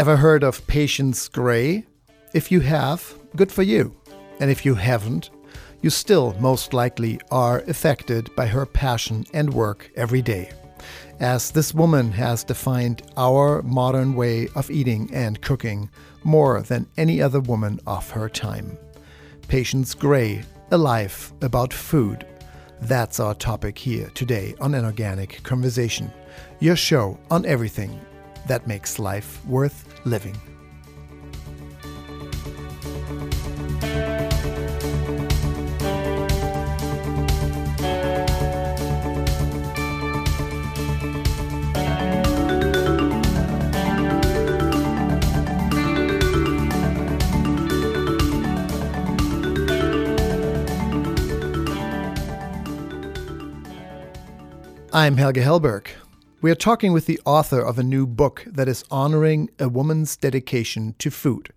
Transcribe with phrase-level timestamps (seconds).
[0.00, 1.84] Ever heard of Patience Gray?
[2.32, 3.99] If you have, good for you.
[4.40, 5.30] And if you haven't,
[5.82, 10.50] you still most likely are affected by her passion and work every day.
[11.20, 15.90] As this woman has defined our modern way of eating and cooking
[16.24, 18.78] more than any other woman of her time.
[19.48, 22.26] Patience Gray, a life about food.
[22.80, 26.10] That's our topic here today on An Organic Conversation,
[26.60, 28.00] your show on everything
[28.46, 30.49] that makes life worth living.
[55.00, 55.86] I'm Helge Hellberg.
[56.42, 60.14] We are talking with the author of a new book that is honoring a woman's
[60.14, 61.54] dedication to food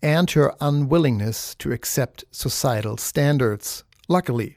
[0.00, 3.84] and her unwillingness to accept societal standards.
[4.08, 4.56] Luckily,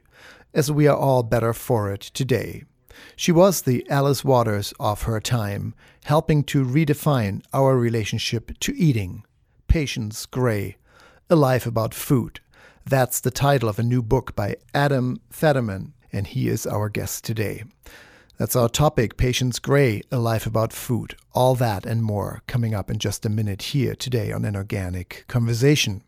[0.53, 2.63] as we are all better for it today.
[3.17, 9.25] She was the Alice Waters of her time, helping to redefine our relationship to eating.
[9.67, 10.77] Patience Gray,
[11.29, 12.39] A Life About Food.
[12.85, 17.25] That's the title of a new book by Adam Federman, and he is our guest
[17.25, 17.65] today.
[18.39, 21.17] That's our topic, Patience Gray, A Life About Food.
[21.33, 25.25] All that and more coming up in just a minute here today on An Organic
[25.27, 26.03] Conversation.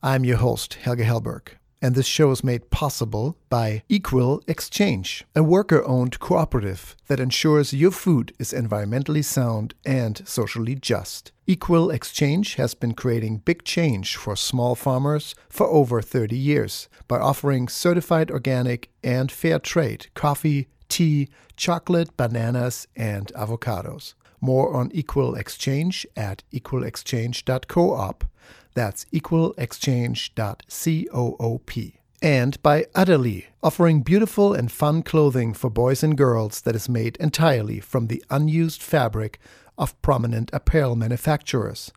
[0.00, 1.48] I'm your host, Helge Hellberg,
[1.82, 7.74] and this show is made possible by Equal Exchange, a worker owned cooperative that ensures
[7.74, 11.32] your food is environmentally sound and socially just.
[11.48, 17.18] Equal Exchange has been creating big change for small farmers for over 30 years by
[17.18, 24.14] offering certified organic and fair trade coffee, tea, chocolate, bananas, and avocados.
[24.40, 28.24] More on Equal Exchange at equalexchange.coop.
[28.74, 31.92] That's equalexchange.coop.
[32.22, 37.18] And by Utterly, offering beautiful and fun clothing for boys and girls that is made
[37.18, 39.38] entirely from the unused fabric
[39.76, 41.92] of prominent apparel manufacturers.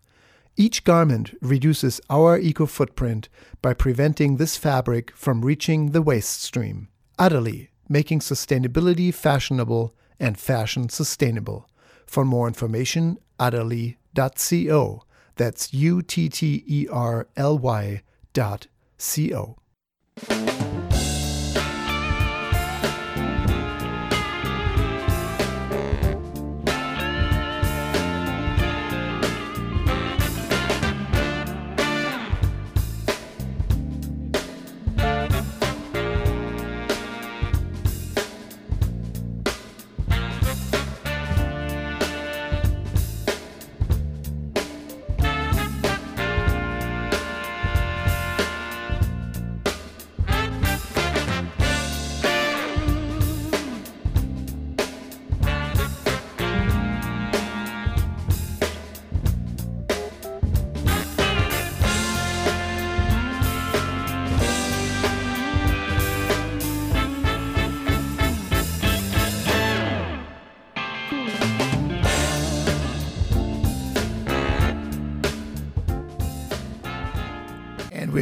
[0.58, 3.30] Each garment reduces our eco footprint
[3.62, 6.88] by preventing this fabric from reaching the waste stream.
[7.20, 11.70] Utterly, making sustainability fashionable and fashion sustainable.
[12.06, 15.04] For more information, utterly.co.
[15.36, 18.02] That's U T T E R L Y
[18.34, 18.68] dot
[18.98, 19.58] C O.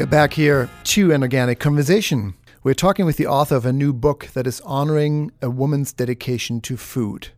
[0.10, 2.36] back here to an organic conversation.
[2.64, 6.62] We're talking with the author of a new book that is honoring a woman's dedication
[6.62, 7.30] to food.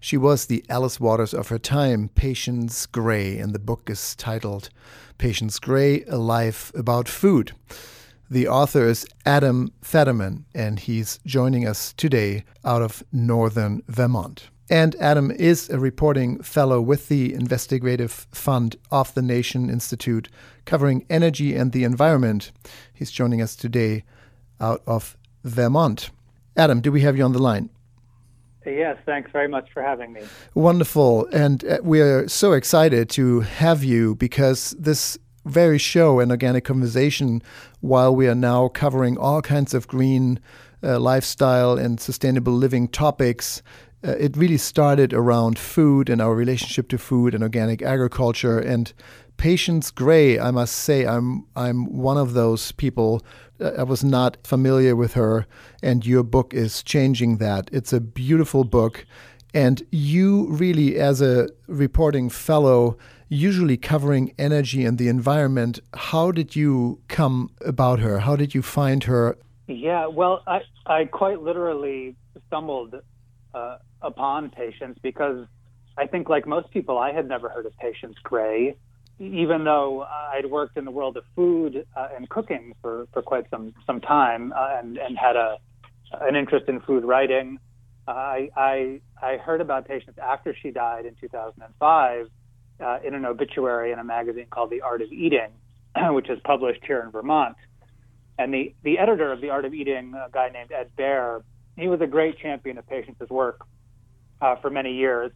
[0.00, 4.70] She was the Alice Waters of her time, Patience Gray, and the book is titled
[5.18, 7.52] Patience Gray A Life About Food.
[8.30, 14.48] The author is Adam Federman, and he's joining us today out of northern Vermont.
[14.70, 20.28] And Adam is a reporting fellow with the Investigative Fund of the Nation Institute,
[20.64, 22.50] covering energy and the environment.
[22.92, 24.04] He's joining us today
[24.60, 26.10] out of Vermont.
[26.56, 27.68] Adam, do we have you on the line?
[28.64, 30.22] Yes, thanks very much for having me.
[30.54, 31.26] Wonderful.
[31.26, 36.64] And uh, we are so excited to have you because this very show, An Organic
[36.64, 37.42] Conversation,
[37.80, 40.40] while we are now covering all kinds of green
[40.82, 43.62] uh, lifestyle and sustainable living topics,
[44.04, 48.58] uh, it really started around food and our relationship to food and organic agriculture.
[48.58, 48.92] And
[49.36, 53.22] Patience Gray, I must say, I'm I'm one of those people.
[53.60, 55.46] Uh, I was not familiar with her,
[55.82, 57.70] and your book is changing that.
[57.72, 59.06] It's a beautiful book,
[59.54, 62.96] and you really, as a reporting fellow,
[63.28, 65.80] usually covering energy and the environment.
[65.94, 68.20] How did you come about her?
[68.20, 69.36] How did you find her?
[69.66, 72.16] Yeah, well, I I quite literally
[72.46, 72.94] stumbled
[73.54, 75.46] uh, upon Patience because
[75.96, 78.76] I think, like most people, I had never heard of Patience Gray,
[79.20, 83.48] even though I'd worked in the world of food uh, and cooking for, for quite
[83.50, 85.58] some some time uh, and and had a
[86.20, 87.58] an interest in food writing.
[88.06, 92.28] I I I heard about Patience after she died in 2005
[92.80, 95.50] uh, in an obituary in a magazine called The Art of Eating,
[96.10, 97.56] which is published here in Vermont.
[98.38, 101.42] And the, the editor of The Art of Eating, a guy named Ed Behr,
[101.76, 103.66] he was a great champion of Patience's work
[104.40, 105.32] uh, for many years.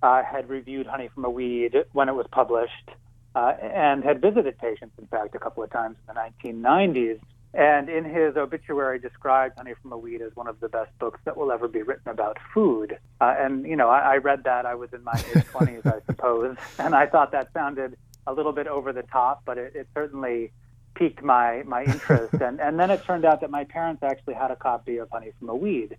[0.00, 2.90] Uh, had reviewed Honey from a Weed when it was published,
[3.34, 7.18] uh, and had visited Patience, in fact, a couple of times in the 1990s.
[7.52, 11.18] And in his obituary, described Honey from a Weed as one of the best books
[11.24, 12.96] that will ever be written about food.
[13.20, 14.66] Uh, and, you know, I, I read that.
[14.66, 16.56] I was in my mid 20s, I suppose.
[16.78, 17.96] And I thought that sounded
[18.28, 20.52] a little bit over the top, but it, it certainly
[20.98, 22.34] piqued my, my interest.
[22.34, 25.32] and, and then it turned out that my parents actually had a copy of Honey
[25.38, 25.96] from a Weed.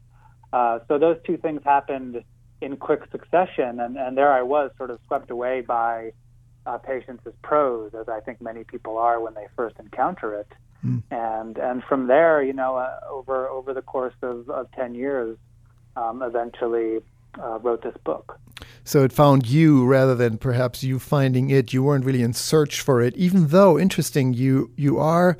[0.51, 2.23] Uh, so those two things happened
[2.61, 3.79] in quick succession.
[3.79, 6.13] And, and there I was, sort of swept away by
[6.65, 10.51] uh, Patience's prose, as I think many people are when they first encounter it.
[10.85, 11.03] Mm.
[11.11, 15.37] And and from there, you know, uh, over over the course of, of ten years,
[15.97, 16.99] um, eventually
[17.41, 18.39] uh, wrote this book.
[18.83, 21.73] So it found you rather than perhaps you finding it.
[21.73, 24.33] You weren't really in search for it, even though interesting.
[24.33, 25.37] You you are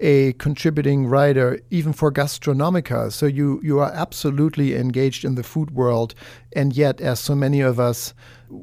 [0.00, 3.12] a contributing writer even for Gastronomica.
[3.12, 6.14] So you you are absolutely engaged in the food world,
[6.54, 8.14] and yet, as so many of us,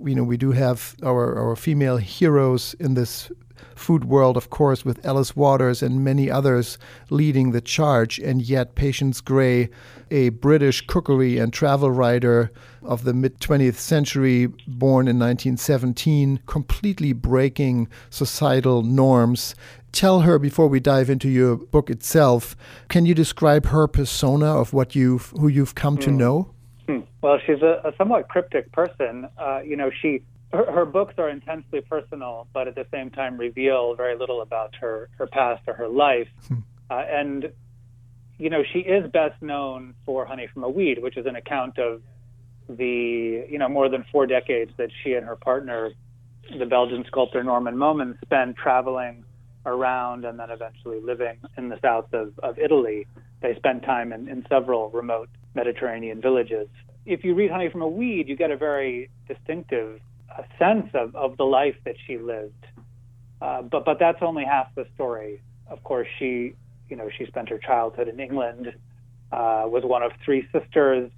[0.06, 3.32] you know, we do have our our female heroes in this
[3.76, 6.78] food world, of course, with Alice Waters and many others
[7.10, 9.70] leading the charge, and yet Patience Gray,
[10.12, 12.52] a British cookery and travel writer
[12.84, 19.56] of the mid 20th century, born in 1917, completely breaking societal norms.
[19.92, 22.56] Tell her before we dive into your book itself.
[22.90, 26.02] Can you describe her persona of what you've who you've come mm.
[26.02, 26.18] to hmm.
[26.18, 26.52] know?
[26.88, 27.00] Hmm.
[27.22, 29.28] Well, she's a, a somewhat cryptic person.
[29.38, 30.22] Uh, you know, she
[30.52, 34.76] her, her, books are intensely personal, but at the same time reveal very little about
[34.82, 36.28] her her past or her life.
[36.48, 36.56] Hmm.
[36.90, 37.52] Uh, and
[38.40, 41.78] you know, she is best known for Honey from a Weed, which is an account
[41.78, 42.02] of
[42.68, 45.92] the you know more than four decades that she and her partner,
[46.58, 49.26] the Belgian sculptor Norman Mommens, spent traveling
[49.66, 53.06] around and then eventually living in the south of, of Italy.
[53.42, 56.68] They spent time in, in several remote Mediterranean villages.
[57.06, 60.00] If you read Honey from a Weed, you get a very distinctive
[60.38, 62.66] a sense of, of the life that she lived.
[63.42, 65.42] Uh, but but that's only half the story.
[65.68, 66.54] Of course, she
[66.90, 68.74] you know she spent her childhood in England,
[69.32, 71.12] uh, was one of three sisters,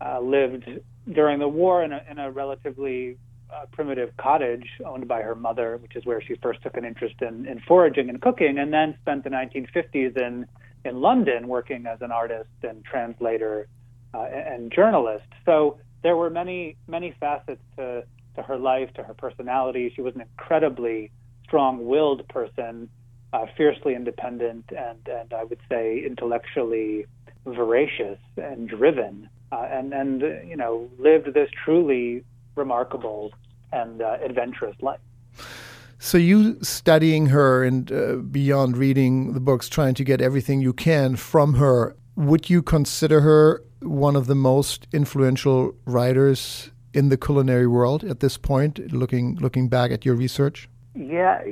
[0.00, 0.68] uh, lived
[1.12, 3.16] during the war in a, in a relatively
[3.52, 7.14] uh, primitive cottage owned by her mother, which is where she first took an interest
[7.20, 10.46] in, in foraging and cooking, and then spent the 1950s in
[10.84, 13.66] in London working as an artist and translator
[14.14, 15.26] uh, and journalist.
[15.44, 18.04] So there were many many facets to
[18.36, 19.92] to her life, to her personality.
[19.94, 21.10] She was an incredibly
[21.44, 22.88] strong-willed person,
[23.32, 27.06] uh, fiercely independent, and and I would say intellectually
[27.44, 33.32] voracious and driven, uh, and and you know lived this truly remarkable
[33.72, 35.00] and uh, adventurous life.
[35.98, 40.72] So you studying her and uh, beyond reading the books, trying to get everything you
[40.72, 41.96] can from her.
[42.16, 48.20] Would you consider her one of the most influential writers in the culinary world at
[48.20, 50.68] this point, looking looking back at your research?
[50.94, 51.42] Yeah,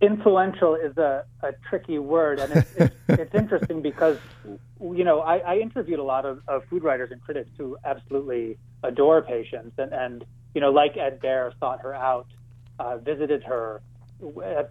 [0.00, 4.18] influential is a, a tricky word, and it's, it's, it's interesting because
[4.80, 8.58] you know I, I interviewed a lot of, of, food writers and critics who absolutely
[8.82, 12.26] adore Patience, and, and you know like Ed Behr sought her out,
[12.78, 13.82] uh, visited her,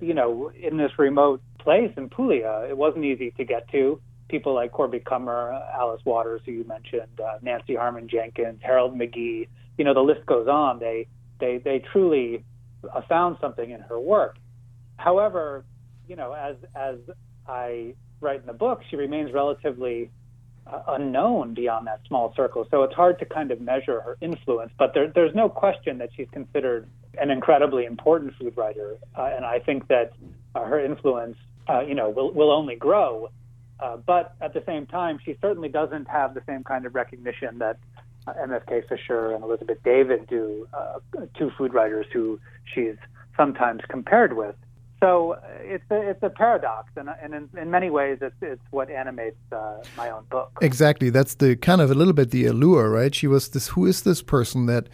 [0.02, 2.66] you know in this remote place in Puglia.
[2.70, 4.00] It wasn't easy to get to.
[4.30, 9.48] People like Corby Kummer, Alice Waters, who you mentioned, uh, Nancy Harmon Jenkins, Harold McGee
[9.78, 10.80] you know, the list goes on.
[10.80, 11.08] They
[11.40, 12.44] they they truly
[12.94, 14.38] uh, found something in her work.
[14.98, 15.66] However,
[16.08, 16.98] you know, as as
[17.48, 20.10] I write in the book, she remains relatively
[20.66, 22.68] uh, unknown beyond that small circle.
[22.70, 24.72] So it's hard to kind of measure her influence.
[24.78, 29.46] But there, there's no question that she's considered an incredibly important food writer, uh, and
[29.46, 30.14] I think that
[30.56, 31.38] uh, her influence,
[31.70, 33.30] uh, you know, will will only grow.
[33.80, 37.60] Uh, but at the same time, she certainly doesn't have the same kind of recognition
[37.60, 37.78] that
[38.36, 41.00] MFK Fisher and Elizabeth David do, uh,
[41.38, 42.40] two food writers who
[42.74, 42.96] she's
[43.36, 44.56] sometimes compared with.
[45.00, 48.62] So uh, it's a, it's a paradox, and, and in, in many ways, it's, it's
[48.72, 50.52] what animates uh, my own book.
[50.62, 53.14] Exactly, that's the kind of a little bit the allure, right?
[53.14, 53.70] She was this.
[53.70, 54.90] Who is this person that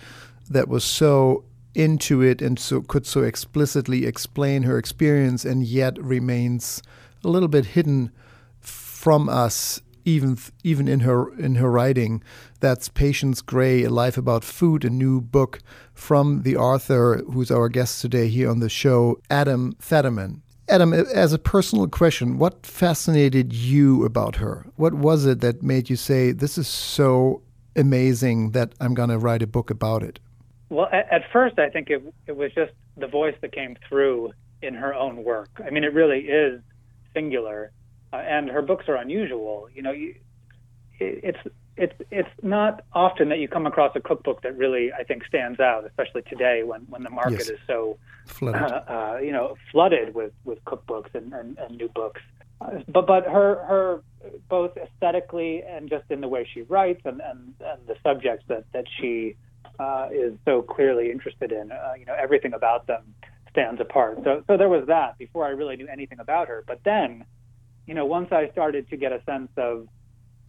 [0.49, 5.97] that was so into it and so could so explicitly explain her experience, and yet
[5.97, 6.83] remains
[7.23, 8.11] a little bit hidden
[8.59, 12.23] from us even even in her in her writing.
[12.59, 15.59] That's Patience Gray, A Life About Food, a new book
[15.93, 20.41] from the author who's our guest today here on the show, Adam Federman.
[20.69, 24.65] Adam, as a personal question, what fascinated you about her?
[24.77, 27.41] What was it that made you say, This is so
[27.75, 30.19] amazing that I'm going to write a book about it?
[30.69, 34.31] Well, at, at first, I think it, it was just the voice that came through
[34.61, 35.49] in her own work.
[35.63, 36.61] I mean, it really is
[37.13, 37.71] singular
[38.17, 39.67] and her books are unusual.
[39.73, 40.15] You know, you,
[40.99, 45.03] it, it's it's it's not often that you come across a cookbook that really I
[45.03, 47.49] think stands out, especially today when when the market yes.
[47.49, 48.61] is so flooded.
[48.61, 52.21] Uh, uh, you know flooded with with cookbooks and, and, and new books.
[52.61, 54.03] Uh, but but her her
[54.49, 58.65] both aesthetically and just in the way she writes and and, and the subjects that
[58.73, 59.35] that she
[59.79, 63.15] uh, is so clearly interested in, uh, you know, everything about them
[63.49, 64.19] stands apart.
[64.23, 66.63] So so there was that before I really knew anything about her.
[66.67, 67.25] But then
[67.87, 69.87] you know, once I started to get a sense of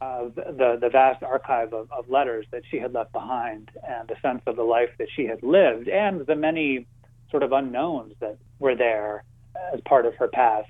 [0.00, 4.16] uh, the the vast archive of, of letters that she had left behind, and the
[4.22, 6.86] sense of the life that she had lived, and the many
[7.30, 9.24] sort of unknowns that were there
[9.72, 10.68] as part of her past,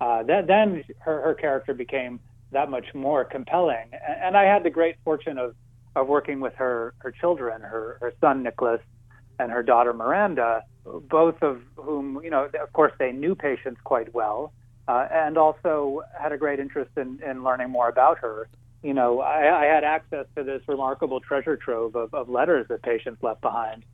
[0.00, 2.18] uh, then, then her, her character became
[2.52, 3.90] that much more compelling.
[4.22, 5.54] And I had the great fortune of
[5.96, 8.80] of working with her her children, her her son Nicholas
[9.38, 14.12] and her daughter Miranda, both of whom, you know, of course, they knew Patience quite
[14.14, 14.52] well
[14.90, 18.48] uh, and also had a great interest in, in learning more about her.
[18.82, 22.82] You know, I, I had access to this remarkable treasure trove of, of letters that
[22.82, 23.84] Patience left behind,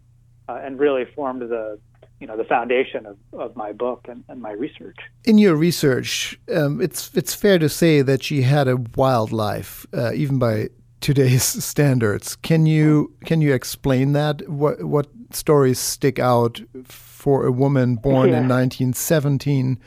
[0.49, 1.79] uh, and really formed the
[2.21, 4.97] you know the foundation of, of my book and, and my research.
[5.25, 9.87] In your research, um, it's it's fair to say that she had a wild life,
[9.93, 10.69] uh, even by
[11.00, 12.37] today's standards.
[12.37, 14.49] Can you can you explain that?
[14.49, 18.41] What what stories stick out for a woman born yeah.
[18.41, 19.79] in 1917?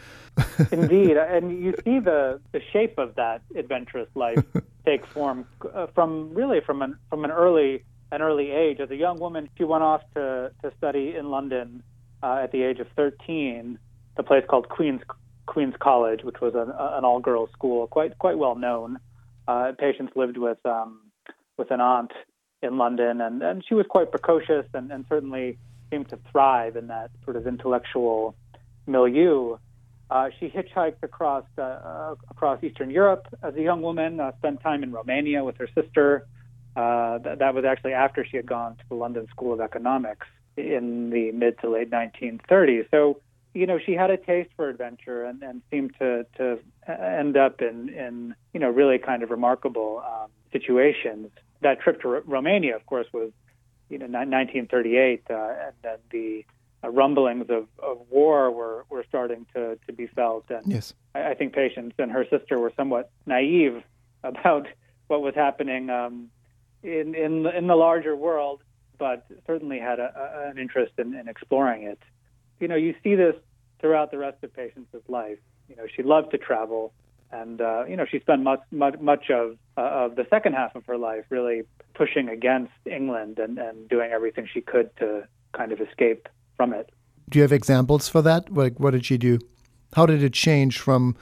[0.72, 4.44] Indeed, and you see the the shape of that adventurous life
[4.86, 8.80] take form uh, from really from an from an early an early age.
[8.80, 11.84] As a young woman, she went off to to study in London
[12.24, 13.78] uh, at the age of 13,
[14.18, 15.02] a place called Queen's
[15.46, 19.00] Queen's College, which was an, an all girls school, quite quite well known.
[19.48, 21.02] Uh, Patience lived with um,
[21.58, 22.12] with an aunt
[22.62, 25.58] in London, and, and she was quite precocious and, and certainly
[25.90, 28.36] seemed to thrive in that sort of intellectual
[28.86, 29.58] milieu.
[30.10, 34.20] Uh, she hitchhiked across uh, uh, across Eastern Europe as a young woman.
[34.20, 36.26] Uh, spent time in Romania with her sister.
[36.76, 40.26] Uh, th- that was actually after she had gone to the London School of Economics
[40.58, 42.90] in the mid to late 1930s.
[42.90, 43.22] So,
[43.54, 47.62] you know, she had a taste for adventure and, and seemed to to end up
[47.62, 51.30] in in you know really kind of remarkable um, situations.
[51.62, 53.32] That trip to R- Romania, of course, was
[53.90, 56.46] you know 1938, uh, and then the
[56.84, 60.46] uh, rumblings of, of war were, were starting to, to be felt.
[60.50, 60.94] And yes.
[61.14, 63.84] I, I think Patience and her sister were somewhat naive
[64.24, 64.68] about
[65.08, 66.30] what was happening um,
[66.84, 68.62] in, in, in the larger world,
[68.98, 72.00] but certainly had a, a, an interest in, in exploring it.
[72.60, 73.36] You know, you see this
[73.80, 75.40] throughout the rest of Patience's life.
[75.70, 76.94] You know, she loved to travel,
[77.32, 80.76] and uh, you know, she spent much much, much of uh, of the second half
[80.76, 81.62] of her life really
[81.94, 86.28] pushing against England and, and doing everything she could to kind of escape
[86.60, 86.92] from it.
[87.30, 88.54] Do you have examples for that?
[88.54, 89.40] Like, what did she do?
[89.94, 91.16] How did it change from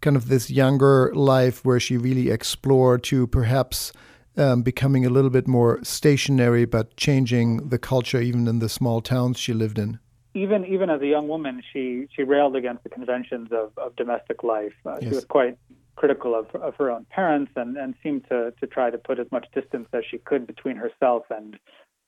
[0.00, 3.92] kind of this younger life where she really explored to perhaps
[4.36, 9.00] um, becoming a little bit more stationary, but changing the culture even in the small
[9.00, 10.00] towns she lived in?
[10.34, 14.42] Even even as a young woman, she she railed against the conventions of, of domestic
[14.42, 14.74] life.
[14.84, 15.02] Uh, yes.
[15.02, 15.56] She was quite
[15.94, 19.26] critical of, of her own parents and, and seemed to, to try to put as
[19.30, 21.58] much distance as she could between herself and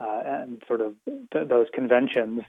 [0.01, 0.95] uh, and sort of
[1.33, 2.43] th- those conventions.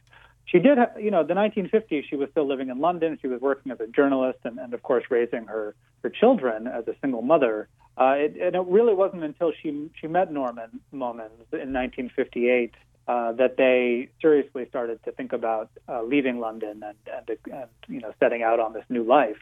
[0.46, 2.04] She did, you know, the 1950s.
[2.10, 3.18] She was still living in London.
[3.22, 6.88] She was working as a journalist, and, and of course, raising her her children as
[6.88, 7.70] a single mother.
[7.98, 12.74] Uh, it, and it really wasn't until she she met Norman Mommens in 1958
[13.08, 16.98] uh, that they seriously started to think about uh, leaving London and,
[17.28, 19.38] and, and you know setting out on this new life.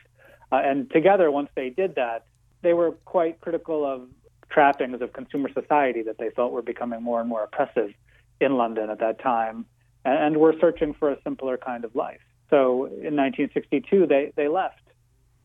[0.51, 2.25] Uh, and together, once they did that,
[2.61, 4.07] they were quite critical of
[4.49, 7.93] trappings of consumer society that they felt were becoming more and more oppressive
[8.39, 9.65] in London at that time,
[10.05, 12.21] and, were searching for a simpler kind of life.
[12.49, 14.81] So in 1962, they they left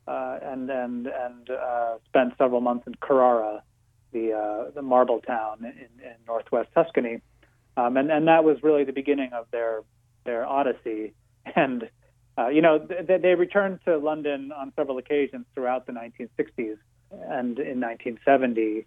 [0.06, 3.62] uh, and and and uh, spent several months in Carrara,
[4.12, 7.20] the uh, the marble town in, in northwest Tuscany,
[7.76, 9.82] um, and and that was really the beginning of their
[10.24, 11.14] their odyssey
[11.56, 11.88] and
[12.38, 16.78] uh, you know th- they returned to London on several occasions throughout the 1960s,
[17.10, 18.86] and in 1970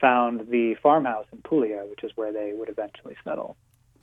[0.00, 3.56] found the farmhouse in Puglia, which is where they would eventually settle.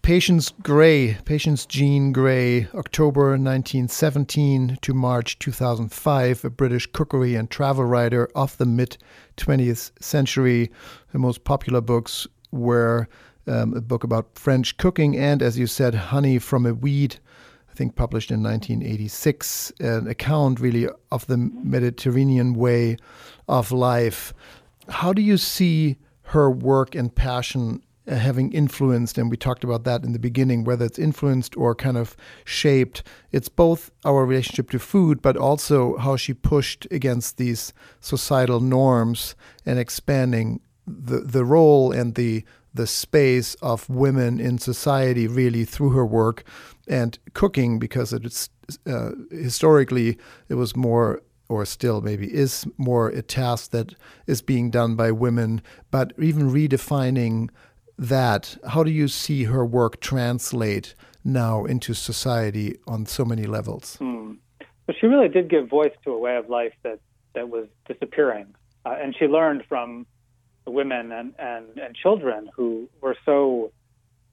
[0.07, 7.83] Patience Gray, Patience Jean Gray, October 1917 to March 2005, a British cookery and travel
[7.83, 8.97] writer of the mid
[9.35, 10.71] 20th century.
[11.07, 13.09] Her most popular books were
[13.47, 17.17] um, a book about French cooking and, as you said, Honey from a Weed,
[17.69, 22.95] I think published in 1986, an account really of the Mediterranean way
[23.49, 24.33] of life.
[24.87, 25.97] How do you see
[26.27, 30.63] her work and passion uh, having influenced, and we talked about that in the beginning,
[30.63, 33.03] whether it's influenced or kind of shaped.
[33.31, 39.35] It's both our relationship to food, but also how she pushed against these societal norms
[39.65, 45.89] and expanding the the role and the the space of women in society really through
[45.89, 46.43] her work
[46.87, 48.49] and cooking because it's
[48.85, 53.93] uh, historically it was more or still maybe is more a task that
[54.27, 55.61] is being done by women
[55.91, 57.49] but even redefining
[57.97, 63.97] that, how do you see her work translate now into society on so many levels?
[63.97, 64.33] Hmm.
[64.99, 66.99] She really did give voice to a way of life that,
[67.33, 68.55] that was disappearing.
[68.85, 70.05] Uh, and she learned from
[70.65, 73.71] women and, and, and children who were so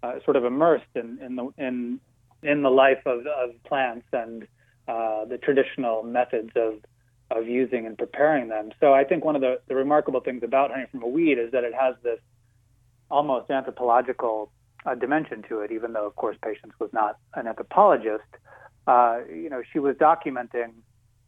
[0.02, 2.00] uh, sort of immersed in, in, the, in,
[2.42, 4.47] in the life of, of plants and
[4.87, 6.75] uh, the traditional methods of,
[7.30, 8.71] of using and preparing them.
[8.80, 11.50] So I think one of the, the remarkable things about honey from a weed is
[11.52, 12.21] that it has this
[13.14, 14.50] almost anthropological
[14.85, 18.30] uh, dimension to it, even though, of course, Patience was not an anthropologist.
[18.87, 20.73] Uh, you know, she was documenting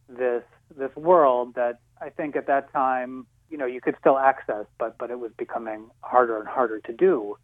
[0.08, 0.42] this
[0.76, 4.98] this world that I think at that time, you know, you could still access, but
[4.98, 7.38] but it was becoming harder and harder to do.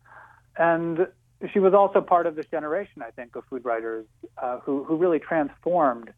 [0.57, 1.07] And
[1.53, 4.05] she was also part of this generation, I think, of food writers
[4.43, 6.13] uh, who who really transformed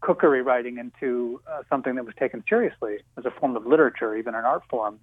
[0.00, 4.34] cookery writing into uh, something that was taken seriously as a form of literature, even
[4.34, 4.98] an art form.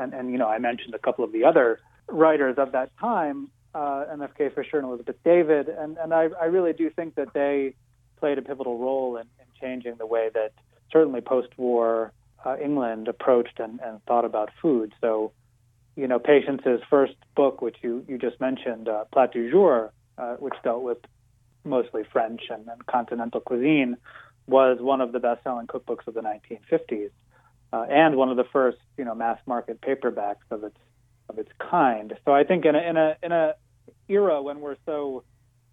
[0.00, 3.48] And, and you know, I mentioned a couple of the other writers of that time,
[3.74, 7.74] uh, MFK Fisher and Elizabeth David, and, and I, I really do think that they
[8.18, 10.52] played a pivotal role in, in changing the way that
[10.90, 12.12] certainly post-war
[12.44, 14.94] uh, England approached and, and thought about food.
[15.00, 15.32] So,
[15.96, 20.36] you know, Patience's first book, which you, you just mentioned, uh, Plat du Jour, uh,
[20.36, 20.98] which dealt with
[21.64, 23.96] mostly French and, and, continental cuisine,
[24.46, 27.10] was one of the best-selling cookbooks of the 1950s,
[27.72, 30.76] uh, and one of the first, you know, mass-market paperbacks of its
[31.28, 32.16] of its kind.
[32.24, 33.54] So I think in a in a in a
[34.08, 35.24] era when we're so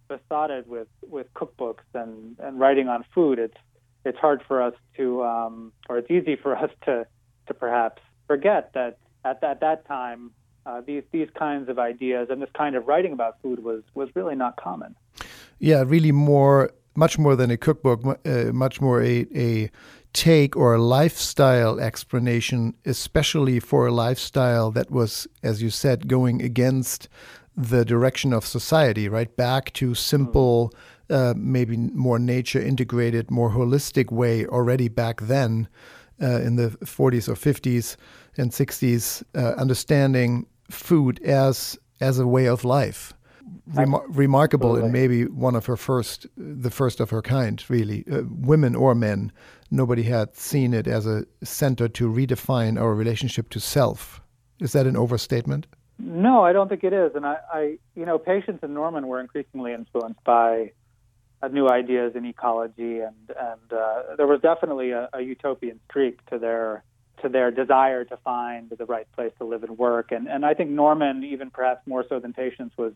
[0.08, 3.56] besotted with with cookbooks and and writing on food, it's
[4.04, 7.06] it's hard for us to um, or it's easy for us to
[7.46, 10.30] to perhaps forget that at that, that time
[10.66, 14.08] uh, these these kinds of ideas and this kind of writing about food was was
[14.14, 14.94] really not common.
[15.58, 19.70] Yeah, really more much more than a cookbook, uh, much more a a
[20.14, 26.40] take or a lifestyle explanation, especially for a lifestyle that was, as you said, going
[26.40, 27.08] against
[27.56, 29.36] the direction of society, right?
[29.36, 30.72] Back to simple,
[31.10, 35.68] uh, maybe more nature integrated, more holistic way already back then
[36.22, 37.96] uh, in the 40s or 50s
[38.36, 43.13] and 60s, uh, understanding food as as a way of life.
[43.72, 48.22] Remar- remarkable and maybe one of her first, the first of her kind, really, uh,
[48.28, 49.32] women or men
[49.70, 54.20] nobody had seen it as a center to redefine our relationship to self.
[54.60, 55.66] Is that an overstatement?
[55.98, 57.12] No, I don't think it is.
[57.14, 60.72] And I, I you know, Patience in Norman were increasingly influenced by
[61.42, 66.24] uh, new ideas in ecology, and and uh, there was definitely a, a utopian streak
[66.26, 66.84] to their
[67.22, 70.10] to their desire to find the right place to live and work.
[70.10, 72.92] And and I think Norman, even perhaps more so than Patience, was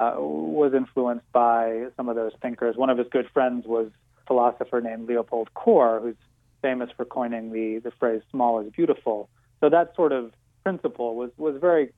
[0.00, 2.74] uh, was influenced by some of those thinkers.
[2.74, 3.88] One of his good friends was
[4.22, 6.16] a philosopher named Leopold Kohr, who's
[6.62, 9.28] famous for coining the, the phrase small is beautiful.
[9.60, 10.32] So that sort of
[10.62, 11.92] principle was, was very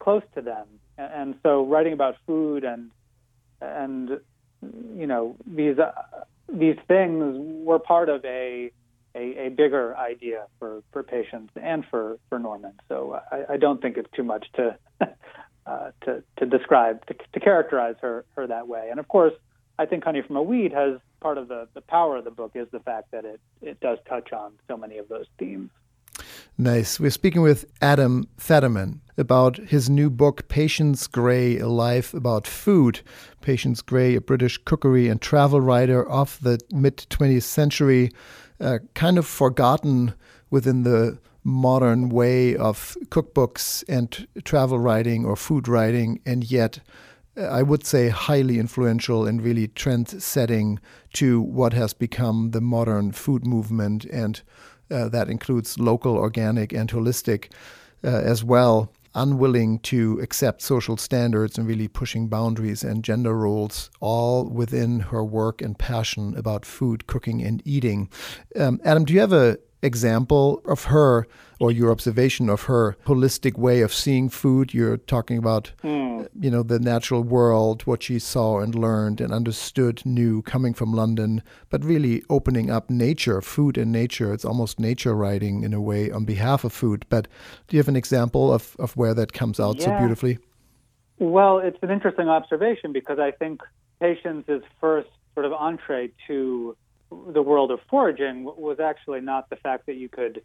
[0.00, 0.66] close to them.
[0.98, 2.90] And, so writing about food and,
[3.60, 4.20] and
[4.96, 5.92] you know, these, uh,
[6.52, 8.70] these things were part of a,
[9.14, 12.74] a, a, bigger idea for, for Patience and for, for Norman.
[12.88, 14.78] So I, I don't think it's too much to,
[15.66, 18.88] uh, to, to describe, to, to characterize her, her that way.
[18.90, 19.32] And of course,
[19.78, 22.52] I think Honey from a Weed has part of the, the power of the book
[22.54, 25.70] is the fact that it, it does touch on so many of those themes.
[26.56, 27.00] Nice.
[27.00, 33.00] We're speaking with Adam Federman about his new book, Patience Gray A Life About Food.
[33.40, 38.10] Patience Gray, a British cookery and travel writer of the mid 20th century,
[38.60, 40.14] uh, kind of forgotten
[40.50, 46.80] within the modern way of cookbooks and travel writing or food writing, and yet
[47.36, 50.78] I would say, highly influential and really trend setting
[51.14, 54.04] to what has become the modern food movement.
[54.04, 54.40] And
[54.90, 57.52] uh, that includes local, organic, and holistic
[58.04, 58.92] uh, as well.
[59.16, 65.24] Unwilling to accept social standards and really pushing boundaries and gender roles, all within her
[65.24, 68.08] work and passion about food, cooking, and eating.
[68.58, 71.26] Um, Adam, do you have a example of her
[71.60, 74.74] or your observation of her holistic way of seeing food.
[74.74, 76.28] You're talking about, mm.
[76.38, 80.92] you know, the natural world, what she saw and learned and understood, knew coming from
[80.92, 84.32] London, but really opening up nature, food and nature.
[84.32, 87.06] It's almost nature writing in a way on behalf of food.
[87.08, 87.28] But
[87.68, 89.84] do you have an example of, of where that comes out yeah.
[89.84, 90.38] so beautifully?
[91.18, 93.60] Well, it's an interesting observation because I think
[94.00, 96.76] patience is first sort of entree to
[97.10, 100.42] the world of foraging was actually not the fact that you could,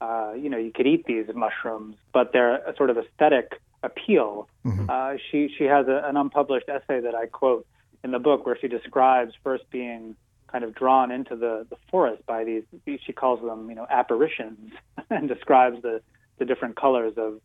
[0.00, 4.48] uh, you know, you could eat these mushrooms, but their a sort of aesthetic appeal.
[4.64, 4.88] Mm-hmm.
[4.88, 7.66] Uh, she she has a, an unpublished essay that I quote
[8.04, 10.16] in the book where she describes first being
[10.48, 12.62] kind of drawn into the, the forest by these
[13.06, 14.72] she calls them you know apparitions
[15.10, 16.02] and describes the
[16.38, 17.40] the different colors of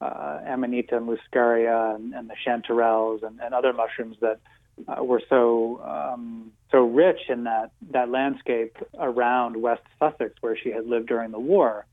[0.00, 4.40] uh, Amanita muscaria and, and the chanterelles and, and other mushrooms that
[4.88, 10.70] uh, were so um, so rich in that that landscape around West Sussex, where she
[10.70, 11.86] had lived during the war.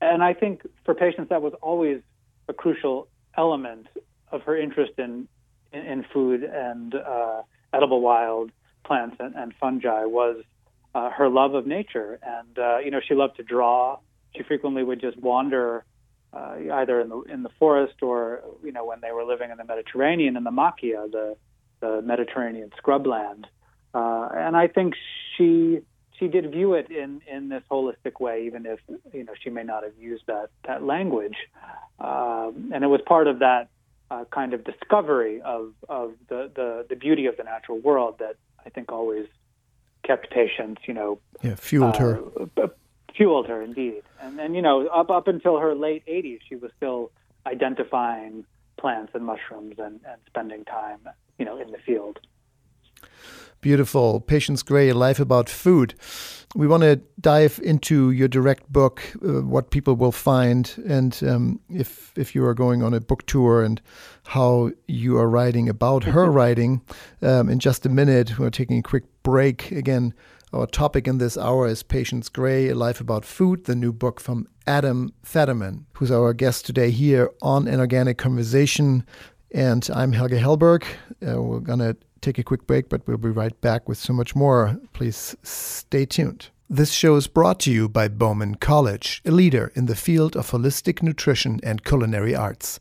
[0.00, 2.00] And I think for Patience, that was always
[2.48, 3.86] a crucial element
[4.30, 5.28] of her interest in
[5.72, 8.50] in, in food and uh, edible wild
[8.84, 10.42] plants and, and fungi was
[10.94, 12.18] uh, her love of nature.
[12.22, 13.98] And uh, you know, she loved to draw.
[14.36, 15.84] She frequently would just wander
[16.32, 19.56] uh, either in the in the forest or you know when they were living in
[19.56, 21.36] the Mediterranean in the macchia, the
[21.80, 23.44] the Mediterranean scrubland.
[23.94, 24.94] Uh, and I think
[25.36, 25.80] she
[26.18, 28.80] she did view it in, in this holistic way, even if
[29.12, 31.36] you know she may not have used that that language.
[32.00, 33.68] Um, and it was part of that
[34.10, 38.36] uh, kind of discovery of of the, the the beauty of the natural world that
[38.64, 39.26] I think always
[40.04, 42.70] kept Patience, you know, yeah, fueled uh, her,
[43.16, 44.02] fueled her indeed.
[44.20, 47.10] And then you know up up until her late 80s, she was still
[47.46, 48.44] identifying
[48.78, 51.00] plants and mushrooms and, and spending time
[51.38, 52.18] you know, in the field.
[53.60, 54.20] Beautiful.
[54.20, 55.94] Patience Gray, A Life About Food.
[56.54, 61.60] We want to dive into your direct book, uh, what people will find, and um,
[61.68, 63.82] if if you are going on a book tour and
[64.26, 66.82] how you are writing about her writing.
[67.20, 69.72] Um, in just a minute, we're taking a quick break.
[69.72, 70.14] Again,
[70.52, 74.20] our topic in this hour is Patience Gray, A Life About Food, the new book
[74.20, 79.04] from Adam Federman, who's our guest today here on An Organic Conversation.
[79.50, 80.84] And I'm Helge Hellberg.
[81.26, 84.12] Uh, we're going to take a quick break, but we'll be right back with so
[84.12, 84.78] much more.
[84.92, 86.50] Please stay tuned.
[86.68, 90.50] This show is brought to you by Bauman College, a leader in the field of
[90.50, 92.78] holistic nutrition and culinary arts.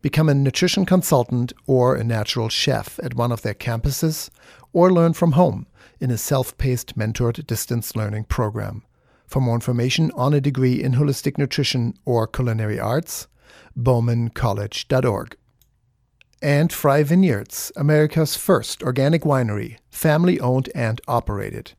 [0.00, 4.30] Become a nutrition consultant or a natural chef at one of their campuses,
[4.72, 5.66] or learn from home
[5.98, 8.84] in a self paced mentored distance learning program.
[9.26, 13.26] For more information on a degree in holistic nutrition or culinary arts,
[13.76, 15.36] baumancollege.org
[16.42, 21.72] and Frey Vineyards, America's first organic winery, family owned and operated.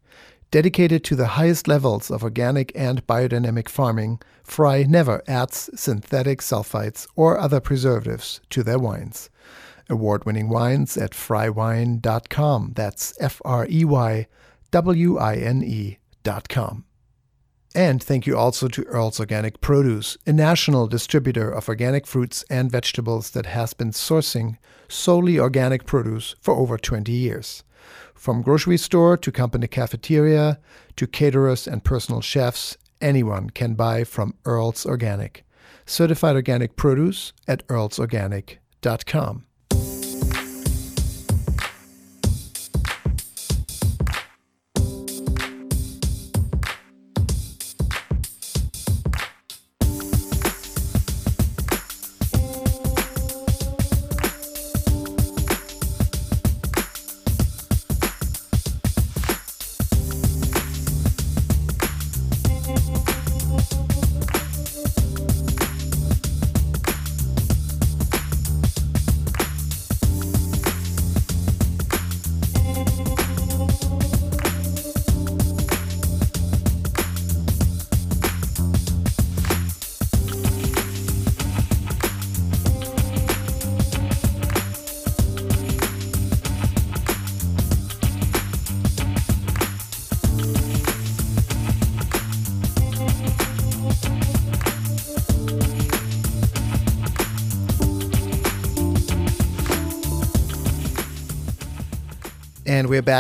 [0.50, 7.06] Dedicated to the highest levels of organic and biodynamic farming, Frey never adds synthetic sulfites
[7.16, 9.30] or other preservatives to their wines.
[9.90, 12.74] Award winning wines at freywine.com.
[12.76, 14.28] That's F R E Y
[14.72, 16.87] W I N E.com.
[17.76, 22.72] And thank you also to Earl's Organic Produce, a national distributor of organic fruits and
[22.72, 27.64] vegetables that has been sourcing solely organic produce for over 20 years.
[28.16, 30.60] From grocery store to company cafeteria
[30.96, 35.46] to caterers and personal chefs, anyone can buy from Earl's Organic.
[35.86, 39.47] Certified organic produce at earlsorganic.com.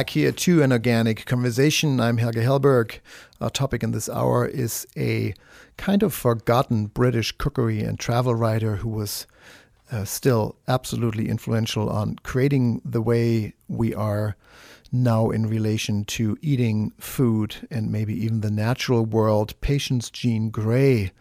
[0.07, 1.99] back here to an organic conversation.
[1.99, 2.99] I'm Helge Hellberg.
[3.41, 5.33] Our topic in this hour is a
[5.75, 9.27] kind of forgotten British cookery and travel writer who was
[9.91, 14.37] uh, still absolutely influential on creating the way we are
[14.93, 19.59] now in relation to eating food and maybe even the natural world.
[19.59, 21.11] Patience Jean Gray.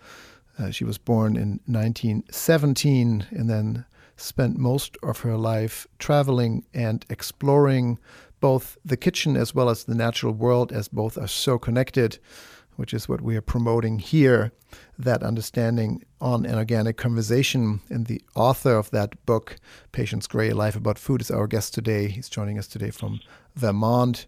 [0.60, 3.84] Uh, she was born in 1917 and then
[4.16, 7.98] spent most of her life traveling and exploring
[8.46, 12.16] both the kitchen as well as the natural world, as both are so connected,
[12.76, 14.52] which is what we are promoting here.
[14.96, 17.80] That understanding on an organic conversation.
[17.90, 19.56] And the author of that book,
[19.90, 22.06] Patience Gray, Life About Food, is our guest today.
[22.06, 23.18] He's joining us today from
[23.56, 24.26] Vermont.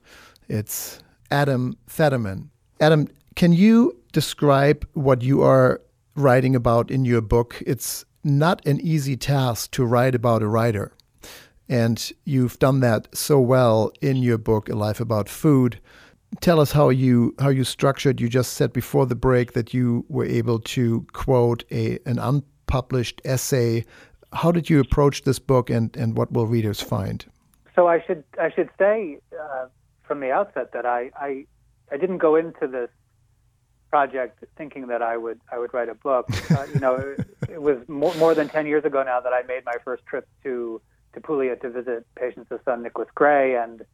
[0.49, 1.01] It's
[1.31, 2.51] Adam Federman.
[2.81, 5.81] Adam, can you describe what you are
[6.17, 7.63] writing about in your book?
[7.65, 10.91] It's not an easy task to write about a writer.
[11.69, 15.81] And you've done that so well in your book, A Life About Food.
[16.41, 18.21] Tell us how you how you structured.
[18.21, 23.21] You just said before the break that you were able to quote a an unpublished
[23.25, 23.85] essay.
[24.33, 27.25] How did you approach this book, and, and what will readers find?
[27.75, 29.67] So I should I should say uh,
[30.03, 31.47] from the outset that I, I
[31.91, 32.91] I didn't go into this
[33.89, 36.29] project thinking that I would I would write a book.
[36.51, 39.43] Uh, you know, it, it was more, more than ten years ago now that I
[39.47, 40.81] made my first trip to
[41.15, 43.85] to Puglia to visit Patience's son Nicholas Gray, and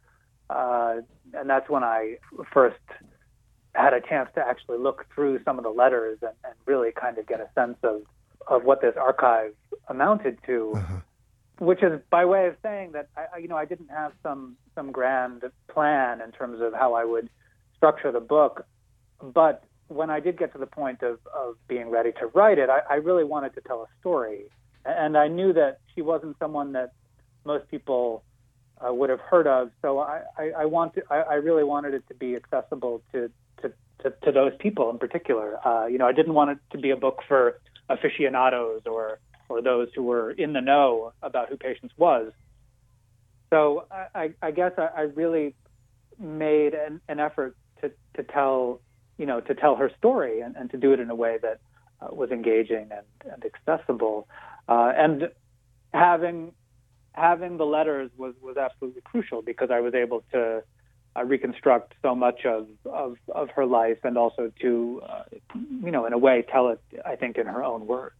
[0.50, 0.96] uh,
[1.32, 2.16] and that's when I
[2.52, 2.76] first
[3.74, 7.18] had a chance to actually look through some of the letters and, and really kind
[7.18, 8.02] of get a sense of
[8.46, 9.54] of what this archive
[9.88, 10.72] amounted to.
[10.76, 10.94] Uh-huh.
[11.60, 14.90] Which is by way of saying that I, you know I didn't have some some
[14.90, 17.30] grand plan in terms of how I would
[17.76, 18.66] structure the book,
[19.22, 22.68] but when I did get to the point of, of being ready to write it,
[22.70, 24.44] I, I really wanted to tell a story.
[24.84, 26.92] And I knew that she wasn't someone that
[27.44, 28.22] most people
[28.84, 29.70] uh, would have heard of.
[29.82, 33.30] So I, I, I want to, I, I really wanted it to be accessible to,
[33.62, 35.58] to, to, to those people in particular.
[35.66, 39.62] Uh, you know, I didn't want it to be a book for aficionados or, or
[39.62, 42.32] those who were in the know about who Patience was.
[43.50, 45.54] So I, I guess I, really
[46.18, 48.80] made an, an effort to, to tell
[49.18, 51.60] you know, to tell her story and, and to do it in a way that
[52.00, 54.28] uh, was engaging and, and accessible.
[54.68, 55.30] Uh, and
[55.92, 56.52] having
[57.14, 60.62] having the letters was, was absolutely crucial because I was able to
[61.16, 65.22] uh, reconstruct so much of, of, of her life and also to, uh,
[65.54, 68.16] you know, in a way, tell it, I think, in her own words.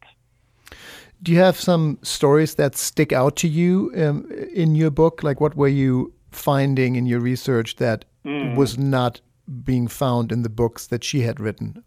[1.23, 5.23] Do you have some stories that stick out to you um, in your book?
[5.23, 8.55] Like, what were you finding in your research that mm.
[8.55, 9.21] was not
[9.65, 11.83] being found in the books that she had written?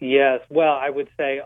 [0.00, 0.40] Yes.
[0.48, 1.42] Well, I would say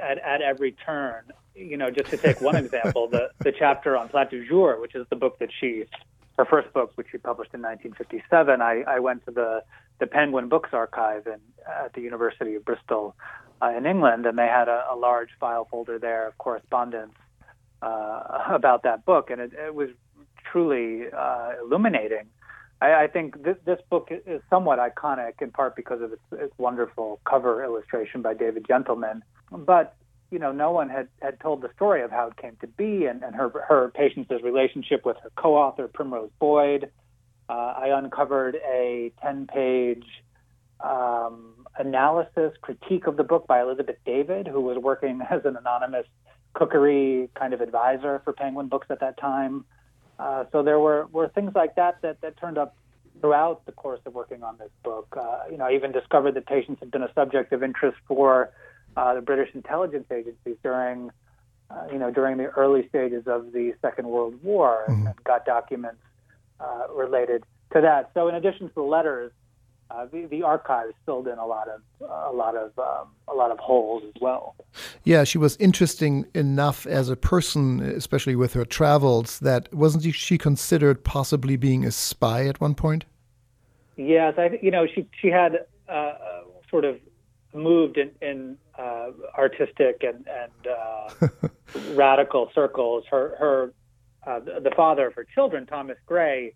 [0.00, 1.24] at, at every turn,
[1.60, 4.94] you know, just to take one example, the, the chapter on Plat du Jour, which
[4.94, 5.84] is the book that she,
[6.38, 9.62] her first book, which she published in 1957, I, I went to the,
[9.98, 13.14] the Penguin Books Archive in, at the University of Bristol
[13.62, 17.14] uh, in England, and they had a, a large file folder there of correspondence
[17.82, 19.90] uh, about that book, and it, it was
[20.50, 22.26] truly uh, illuminating
[22.80, 26.54] I, I think this, this book is somewhat iconic in part because of its, its
[26.58, 29.22] wonderful cover illustration by David Gentleman.
[29.50, 29.94] But
[30.30, 33.06] you know, no one had, had told the story of how it came to be
[33.06, 36.90] and, and her her Patience's relationship with her co-author Primrose Boyd.
[37.48, 40.04] Uh, I uncovered a ten-page
[40.80, 46.06] um, analysis critique of the book by Elizabeth David, who was working as an anonymous
[46.52, 49.64] cookery kind of advisor for Penguin Books at that time.
[50.18, 52.76] Uh, so there were, were things like that, that that turned up
[53.20, 55.08] throughout the course of working on this book.
[55.18, 58.50] Uh, you know, I even discovered that Patience had been a subject of interest for
[58.96, 61.10] uh, the British intelligence agencies during,
[61.70, 65.06] uh, you know, during the early stages of the Second World War, mm-hmm.
[65.06, 66.02] and got documents
[66.58, 68.10] uh, related to that.
[68.14, 69.32] So, in addition to the letters,
[69.90, 73.50] uh, the, the archives filled in a lot of a lot of um, a lot
[73.50, 74.54] of holes as well.
[75.04, 79.40] Yeah, she was interesting enough as a person, especially with her travels.
[79.40, 83.04] That wasn't she considered possibly being a spy at one point?
[83.96, 86.12] Yes, I you know she she had uh,
[86.70, 86.96] sort of
[87.52, 90.66] moved in, in uh, artistic and and
[91.30, 91.48] uh,
[91.94, 93.04] radical circles.
[93.10, 93.72] Her her
[94.26, 96.54] uh, the father of her children, Thomas Gray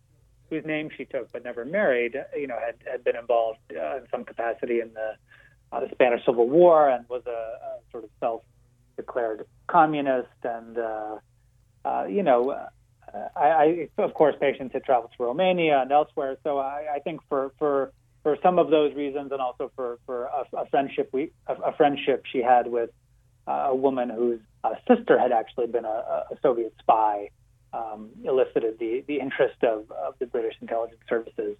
[0.51, 4.03] whose name she took but never married, you know, had, had been involved uh, in
[4.11, 5.15] some capacity in the,
[5.73, 10.29] uh, the Spanish Civil War and was a, a sort of self-declared communist.
[10.43, 11.19] And, uh,
[11.85, 12.69] uh, you know, uh,
[13.37, 16.37] I, I, of course, Patience had traveled to Romania and elsewhere.
[16.45, 17.93] So I, I think for, for,
[18.25, 21.73] for some of those reasons and also for, for a, a friendship we, a, a
[21.77, 22.91] friendship she had with
[23.47, 27.29] uh, a woman whose uh, sister had actually been a, a Soviet spy
[27.75, 31.57] um, elicited the, the interest of, of the British intelligence services.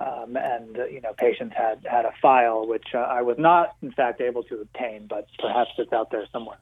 [0.00, 3.76] Um, and uh, you know, Patience had had a file which uh, I was not,
[3.80, 6.58] in fact, able to obtain, but perhaps it's out there somewhere.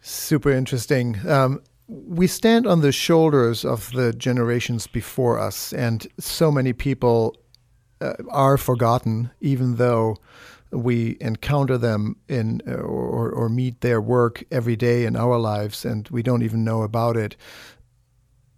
[0.00, 1.18] Super interesting.
[1.28, 7.36] Um, we stand on the shoulders of the generations before us, and so many people
[8.00, 10.16] uh, are forgotten, even though
[10.70, 15.84] we encounter them in uh, or, or meet their work every day in our lives,
[15.84, 17.36] and we don't even know about it.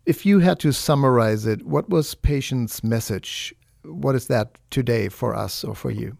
[0.04, 3.54] If you had to summarize it, what was Patience' message?
[3.84, 6.16] What is that today for us or for you?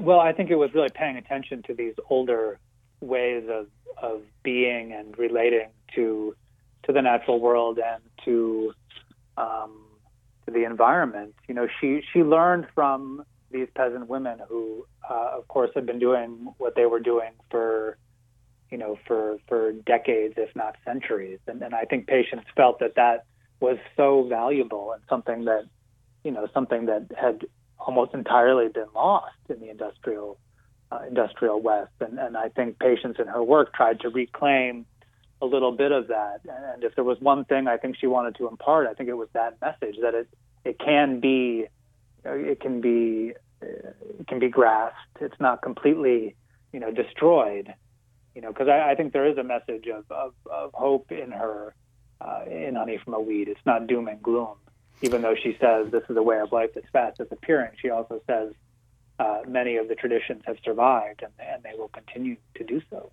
[0.00, 2.58] Well, I think it was really paying attention to these older
[3.00, 3.68] ways of,
[4.02, 6.34] of being and relating to
[6.82, 8.72] to the natural world and to
[9.36, 9.85] um,
[10.50, 11.34] the environment.
[11.48, 15.98] You know, she she learned from these peasant women who, uh, of course, had been
[15.98, 17.96] doing what they were doing for
[18.70, 21.38] you know for for decades, if not centuries.
[21.46, 23.24] And, and I think Patience felt that that
[23.60, 25.64] was so valuable and something that
[26.24, 27.46] you know something that had
[27.78, 30.38] almost entirely been lost in the industrial
[30.90, 31.92] uh, industrial West.
[32.00, 34.86] And, and I think Patience in her work tried to reclaim
[35.42, 36.40] a little bit of that.
[36.48, 39.16] And if there was one thing I think she wanted to impart, I think it
[39.16, 40.28] was that message that it
[40.64, 41.66] it can be
[42.24, 44.98] it can be it can be grasped.
[45.20, 46.36] It's not completely
[46.72, 47.72] you know destroyed.
[48.34, 51.32] You know, because I, I think there is a message of, of, of hope in
[51.32, 51.74] her
[52.20, 53.48] uh, in Honey from a Weed.
[53.48, 54.56] It's not doom and gloom.
[55.02, 58.20] Even though she says this is a way of life that's fast disappearing, she also
[58.26, 58.52] says
[59.18, 63.10] uh, many of the traditions have survived and, and they will continue to do so.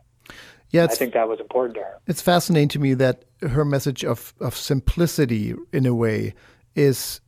[0.74, 2.00] Yeah, I think that was important to her.
[2.08, 6.34] It's fascinating to me that her message of, of simplicity, in a way,
[6.74, 7.22] is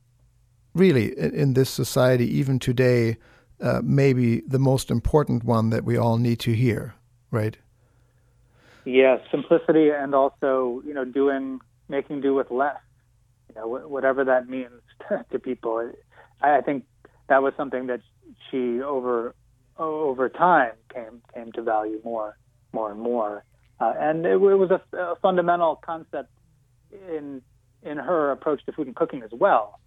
[0.74, 3.18] really in this society, even today,
[3.62, 6.96] uh, maybe the most important one that we all need to hear,
[7.30, 7.56] right?
[8.84, 12.82] Yes, simplicity and also, you know, doing, making do with less,
[13.50, 14.82] you know, whatever that means
[15.32, 15.92] to people.
[16.42, 16.86] I, I think
[17.30, 18.02] that was something that
[18.50, 19.36] she over
[19.78, 22.38] over time came came to value more
[22.76, 23.44] more and more.
[23.80, 26.30] Uh, and it, it was a, a, fundamental concept
[27.10, 27.42] in
[27.84, 29.80] in her approach to food and cooking as well.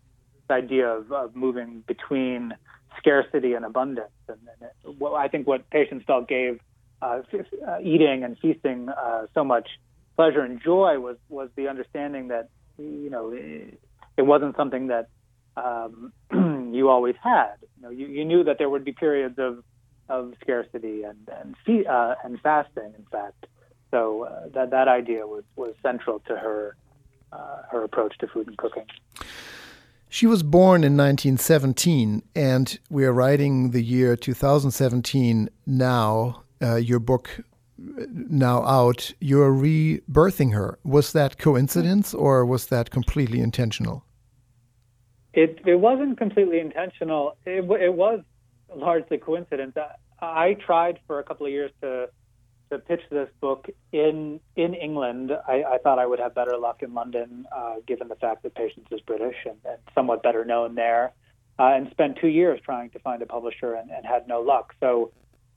[0.49, 2.55] The idea of, of moving between
[2.99, 6.61] scarcity and abundance, and, and it, I think what Patience felt gave
[7.01, 7.21] uh,
[7.67, 9.69] uh, eating and feasting uh, so much
[10.17, 12.49] pleasure and joy was was the understanding that
[12.79, 13.81] you know it,
[14.17, 15.09] it wasn't something that
[15.57, 16.13] um,
[16.75, 17.55] you always had.
[17.77, 19.63] You know, you, you knew that there would be periods of
[20.09, 23.47] of scarcity and and, uh, and fasting, in fact.
[23.91, 26.77] So uh, that that idea was was central to her
[27.33, 28.87] uh, her approach to food and cooking.
[30.11, 36.45] She was born in 1917, and we are writing the year 2017 now.
[36.61, 39.13] Uh, your book uh, now out.
[39.21, 40.79] You're rebirthing her.
[40.83, 44.05] Was that coincidence, or was that completely intentional?
[45.35, 47.37] It it wasn't completely intentional.
[47.45, 48.21] It it was
[48.75, 49.77] largely coincidence.
[49.77, 52.09] I, I tried for a couple of years to
[52.71, 55.33] to pitch this book in in England.
[55.47, 58.55] I, I thought I would have better luck in London, uh, given the fact that
[58.55, 61.13] Patience is British and, and somewhat better known there.
[61.61, 64.75] Uh, and spent two years trying to find a publisher and, and had no luck.
[64.79, 65.11] So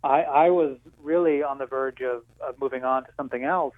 [0.03, 3.75] I, I was really on the verge of, of moving on to something else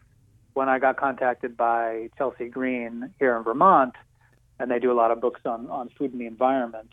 [0.53, 3.93] when I got contacted by Chelsea Green here in Vermont
[4.59, 6.89] and they do a lot of books on, on food and the environment.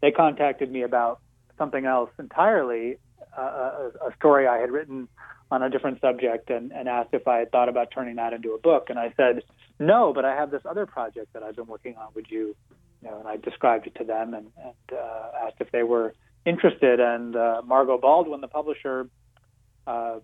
[0.00, 1.20] They contacted me about
[1.58, 2.98] something else entirely,
[3.36, 5.08] uh, a, a story I had written
[5.50, 8.52] on a different subject, and, and asked if I had thought about turning that into
[8.52, 8.90] a book.
[8.90, 9.42] And I said,
[9.78, 12.08] no, but I have this other project that I've been working on.
[12.14, 12.54] Would you,
[13.02, 16.14] you know, and I described it to them and, and uh, asked if they were
[16.44, 17.00] interested.
[17.00, 19.08] And uh, Margot Baldwin, the publisher,
[19.86, 20.18] uh,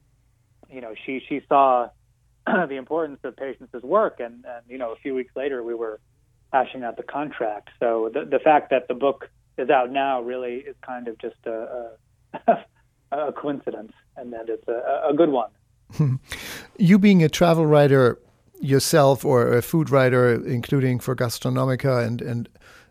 [0.71, 1.89] you know, she she saw
[2.47, 6.01] the importance of Patience's work, and and you know, a few weeks later, we were
[6.53, 7.71] hashing out the contract.
[7.81, 11.37] So the the fact that the book is out now really is kind of just
[11.47, 11.91] a,
[12.49, 12.65] a,
[13.13, 15.51] a coincidence, and that it's a, a good one.
[16.79, 18.19] you being a travel writer
[18.61, 22.49] yourself, or a food writer, including for Gastronomica and and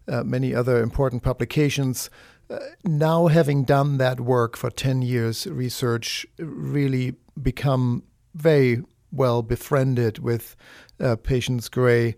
[0.07, 2.09] uh, many other important publications.
[2.49, 8.03] Uh, now, having done that work for 10 years, research really become
[8.35, 10.55] very well befriended with
[10.99, 12.15] uh, Patience Gray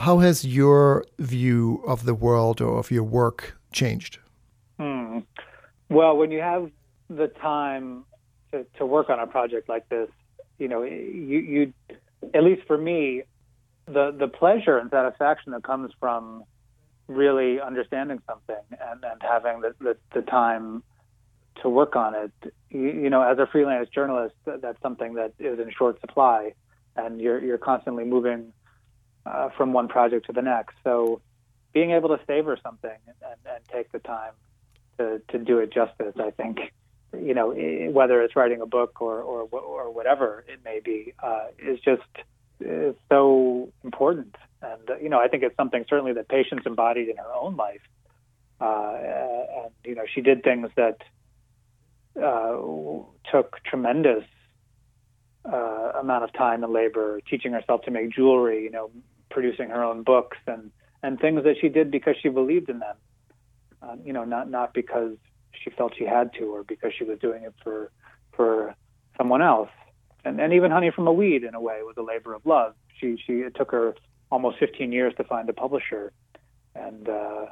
[0.00, 4.18] how has your view of the world or of your work changed?
[4.78, 5.20] Hmm.
[5.88, 6.70] Well, when you have
[7.08, 8.04] the time
[8.52, 10.08] to, to work on a project like this,
[10.58, 11.72] you know, you, you,
[12.34, 13.22] at least for me,
[13.86, 16.44] the the pleasure and satisfaction that comes from
[17.08, 20.82] really understanding something and, and having the, the, the time
[21.60, 22.54] to work on it.
[22.70, 26.52] You, you, know, as a freelance journalist, that's something that is in short supply
[26.96, 28.52] and you're you're constantly moving
[29.26, 30.74] uh, from one project to the next.
[30.84, 31.20] So
[31.72, 34.32] being able to savor something and, and take the time
[34.98, 36.72] to, to do it justice, I think,
[37.12, 37.52] you know,
[37.90, 42.02] whether it's writing a book or, or, or whatever it may be, uh, is just
[42.60, 44.36] is so important.
[44.62, 47.56] And, uh, you know, I think it's something certainly that Patience embodied in her own
[47.56, 47.80] life.
[48.60, 48.96] Uh,
[49.62, 50.98] and, you know, she did things that
[52.22, 52.58] uh,
[53.32, 54.24] took tremendous
[55.50, 58.90] uh, amount of time and labor, teaching herself to make jewelry, you know,
[59.30, 60.70] producing her own books and,
[61.02, 62.96] and things that she did because she believed in them.
[63.82, 65.16] Um, you know, not not because
[65.52, 67.90] she felt she had to or because she was doing it for
[68.36, 68.74] for
[69.16, 69.70] someone else.
[70.24, 72.74] And and even Honey from a Weed, in a way, was a labor of love.
[72.98, 73.94] She she it took her
[74.30, 76.12] almost 15 years to find a publisher,
[76.74, 77.46] and uh,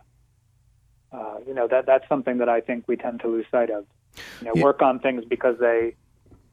[1.12, 3.86] uh, you know that that's something that I think we tend to lose sight of.
[4.40, 4.62] You know, yeah.
[4.62, 5.94] work on things because they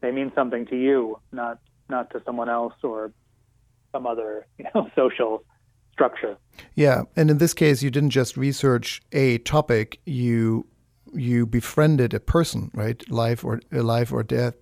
[0.00, 1.58] they mean something to you, not
[1.88, 3.12] not to someone else or
[3.92, 5.44] some other you know social
[5.92, 6.36] structure.
[6.74, 10.66] Yeah, and in this case, you didn't just research a topic; you
[11.14, 13.08] you befriended a person, right?
[13.10, 14.54] Life or life or death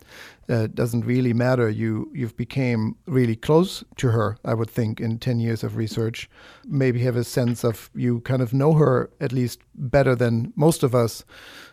[0.49, 1.69] uh, doesn't really matter.
[1.69, 4.39] You you've became really close to her.
[4.45, 6.29] I would think in ten years of research,
[6.67, 10.83] maybe have a sense of you kind of know her at least better than most
[10.83, 11.25] of us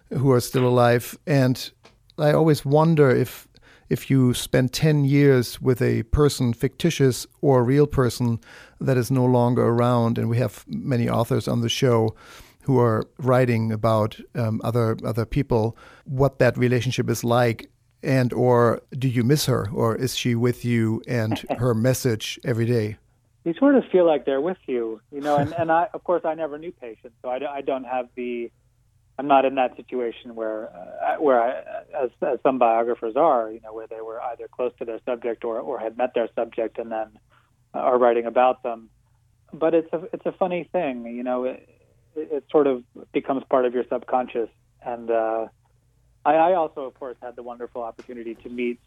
[0.09, 1.17] who are still alive.
[1.25, 1.71] And
[2.17, 3.47] I always wonder if
[3.91, 8.39] if you spend 10 years with a person, fictitious or a real person,
[8.79, 12.15] that is no longer around, and we have many authors on the show
[12.63, 15.75] who are writing about um, other other people,
[16.05, 17.69] what that relationship is like,
[18.01, 22.65] and or do you miss her, or is she with you and her message every
[22.65, 22.97] day?
[23.43, 25.35] You sort of feel like they're with you, you know.
[25.35, 28.51] And, and I, of course, I never knew Patience, so I, I don't have the
[29.21, 31.49] I'm not in that situation where uh, where I,
[32.05, 35.43] as, as some biographers are, you know, where they were either close to their subject
[35.43, 37.19] or, or had met their subject and then
[37.75, 38.89] uh, are writing about them.
[39.53, 41.43] But it's a it's a funny thing, you know.
[41.43, 41.69] It,
[42.15, 44.49] it sort of becomes part of your subconscious,
[44.83, 45.49] and uh,
[46.25, 48.79] I, I also, of course, had the wonderful opportunity to meet,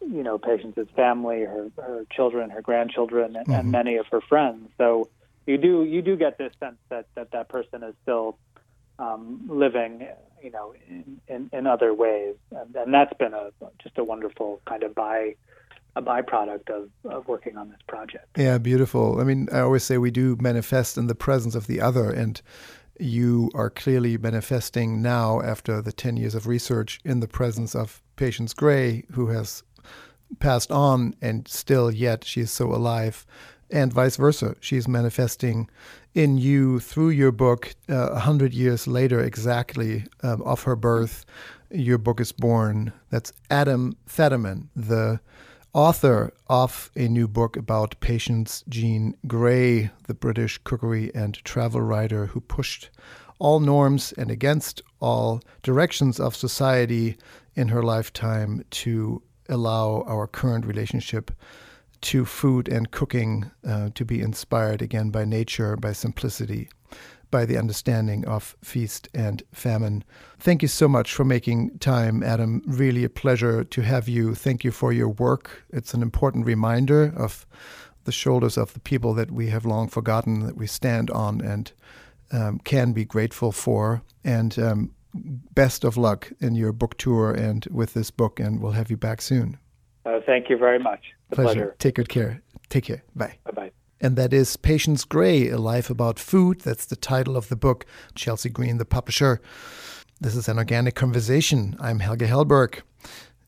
[0.00, 3.60] you know, Patience's family, her her children, her grandchildren, and, mm-hmm.
[3.60, 4.70] and many of her friends.
[4.78, 5.10] So
[5.44, 8.38] you do you do get this sense that that that person is still
[9.02, 10.06] um, living,
[10.42, 13.50] you know, in, in, in other ways, and, and, that's been a
[13.82, 15.34] just a wonderful kind of by
[15.96, 18.26] a byproduct of, of working on this project.
[18.36, 19.20] Yeah, beautiful.
[19.20, 22.40] I mean, I always say we do manifest in the presence of the other, and
[22.98, 28.00] you are clearly manifesting now after the 10 years of research in the presence of
[28.16, 29.62] Patience Gray, who has
[30.38, 33.26] passed on and still yet she is so alive
[33.72, 34.54] and vice versa.
[34.60, 35.68] She's manifesting
[36.14, 40.76] in you through your book uh, a uh, hundred years later, exactly um, of her
[40.76, 41.24] birth.
[41.70, 42.92] Your book is born.
[43.10, 45.20] That's Adam Federman, the
[45.72, 52.26] author of a new book about Patience Jean Gray, the British cookery and travel writer
[52.26, 52.90] who pushed
[53.38, 57.16] all norms and against all directions of society
[57.54, 61.30] in her lifetime to allow our current relationship
[62.02, 66.68] to food and cooking uh, to be inspired again by nature, by simplicity,
[67.30, 70.04] by the understanding of feast and famine.
[70.38, 72.62] Thank you so much for making time, Adam.
[72.66, 74.34] Really a pleasure to have you.
[74.34, 75.64] Thank you for your work.
[75.70, 77.46] It's an important reminder of
[78.04, 81.72] the shoulders of the people that we have long forgotten, that we stand on and
[82.32, 84.02] um, can be grateful for.
[84.24, 88.72] And um, best of luck in your book tour and with this book, and we'll
[88.72, 89.58] have you back soon.
[90.04, 91.00] Uh, thank you very much.
[91.30, 91.52] pleasure.
[91.52, 91.76] pleasure.
[91.78, 92.42] Take good care.
[92.68, 93.02] Take care.
[93.14, 93.38] Bye.
[93.44, 93.70] Bye bye.
[94.00, 96.62] And that is Patience Gray, A Life About Food.
[96.62, 97.86] That's the title of the book.
[98.16, 99.40] Chelsea Green, the publisher.
[100.20, 101.76] This is an organic conversation.
[101.78, 102.80] I'm Helge Hellberg,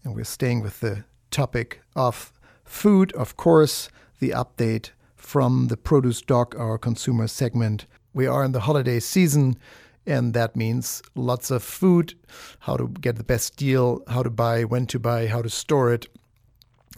[0.04, 2.32] and we're staying with the topic of
[2.64, 3.88] food, of course,
[4.20, 7.86] the update from the Produce Doc, our consumer segment.
[8.12, 9.56] We are in the holiday season,
[10.06, 12.14] and that means lots of food,
[12.60, 15.92] how to get the best deal, how to buy, when to buy, how to store
[15.92, 16.06] it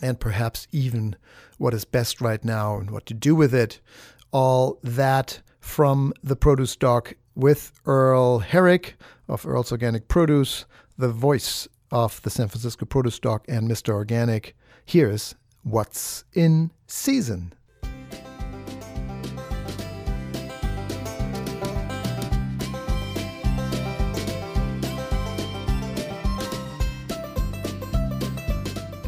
[0.02, 1.16] and perhaps even
[1.58, 3.80] what is best right now and what to do with it.
[4.30, 8.96] All that from the Produce Doc with Earl Herrick
[9.28, 10.64] of Earl's Organic Produce,
[10.98, 13.90] the voice of the San Francisco Produce Doc and Mr.
[13.90, 14.56] Organic.
[14.84, 17.52] Here's what's in season.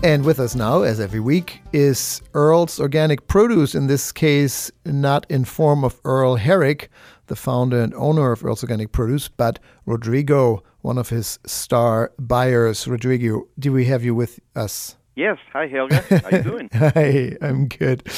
[0.04, 5.26] And with us now, as every week, is Earl's Organic Produce, in this case, not
[5.28, 6.88] in form of Earl Herrick,
[7.26, 12.86] the founder and owner of Earl's Organic Produce, but Rodrigo, one of his star buyers.
[12.86, 14.96] Rodrigo, do we have you with us?
[15.16, 15.36] Yes.
[15.52, 15.96] Hi, Helga.
[15.96, 16.70] How are you doing?
[16.74, 18.08] Hi, I'm good.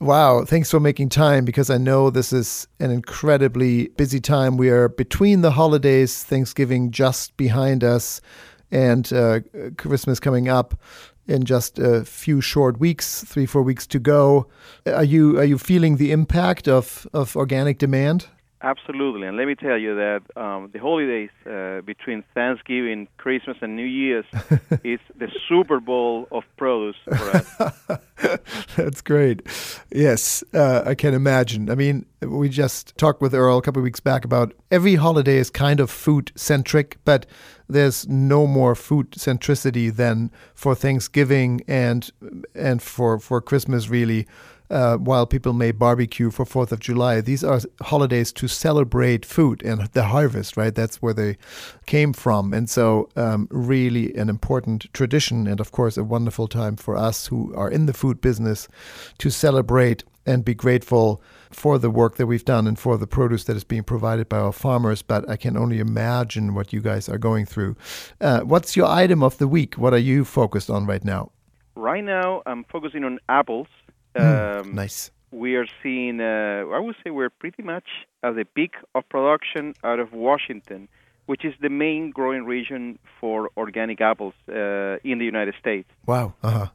[0.00, 4.56] Wow, thanks for making time because I know this is an incredibly busy time.
[4.56, 8.20] We are between the holidays, Thanksgiving just behind us,
[8.72, 9.40] and uh,
[9.76, 10.74] Christmas coming up
[11.26, 14.46] in just a few short weeks, three four weeks to go.
[14.86, 18.26] Are you are you feeling the impact of of organic demand?
[18.64, 23.74] Absolutely, and let me tell you that um, the holidays uh, between Thanksgiving, Christmas, and
[23.74, 24.24] New Year's
[24.84, 28.38] is the Super Bowl of produce for us.
[28.76, 29.42] That's great.
[29.92, 31.70] Yes, uh, I can imagine.
[31.70, 35.38] I mean, we just talked with Earl a couple of weeks back about every holiday
[35.38, 37.26] is kind of food centric, but
[37.68, 42.08] there's no more food centricity than for Thanksgiving and
[42.54, 44.28] and for for Christmas really
[44.72, 49.62] uh, while people may barbecue for Fourth of July, these are holidays to celebrate food
[49.62, 50.74] and the harvest, right?
[50.74, 51.36] That's where they
[51.86, 56.76] came from, and so um, really an important tradition, and of course a wonderful time
[56.76, 58.66] for us who are in the food business
[59.18, 61.20] to celebrate and be grateful
[61.50, 64.38] for the work that we've done and for the produce that is being provided by
[64.38, 65.02] our farmers.
[65.02, 67.76] But I can only imagine what you guys are going through.
[68.20, 69.74] Uh, what's your item of the week?
[69.74, 71.32] What are you focused on right now?
[71.74, 73.66] Right now, I'm focusing on apples.
[74.16, 75.10] Mm, um, nice.
[75.30, 77.88] We are seeing, uh, I would say, we're pretty much
[78.22, 80.88] at the peak of production out of Washington,
[81.26, 85.88] which is the main growing region for organic apples uh, in the United States.
[86.06, 86.34] Wow.
[86.42, 86.66] Uh-huh.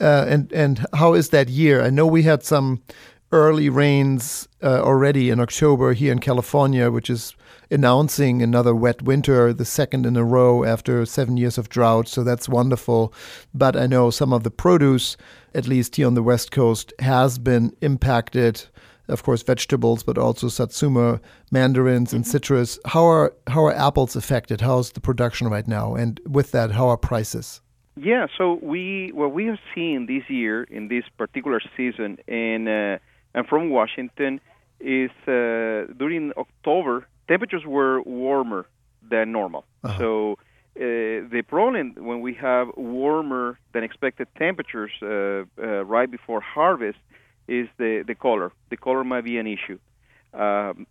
[0.00, 1.82] Uh, and and how is that year?
[1.82, 2.82] I know we had some
[3.30, 7.34] early rains uh, already in October here in California, which is
[7.72, 12.06] announcing another wet winter, the second in a row after seven years of drought.
[12.08, 13.12] So that's wonderful.
[13.54, 15.16] But I know some of the produce,
[15.54, 18.64] at least here on the West Coast, has been impacted.
[19.08, 21.20] Of course, vegetables, but also satsuma,
[21.50, 22.30] mandarins, and mm-hmm.
[22.30, 22.78] citrus.
[22.86, 24.60] How are how are apples affected?
[24.60, 25.96] How's the production right now?
[25.96, 27.60] And with that, how are prices?
[27.96, 32.98] Yeah, so we what we have seen this year in this particular season, and uh,
[33.34, 34.40] and from Washington,
[34.80, 38.62] is uh, during October temperatures were warmer
[39.12, 39.62] than normal.
[39.84, 39.98] Uh-huh.
[40.02, 40.10] So
[40.76, 40.80] uh,
[41.34, 47.00] the problem when we have warmer than expected temperatures uh, uh, right before harvest
[47.48, 48.48] is the, the color.
[48.72, 49.78] The color might be an issue.
[50.44, 50.86] Um,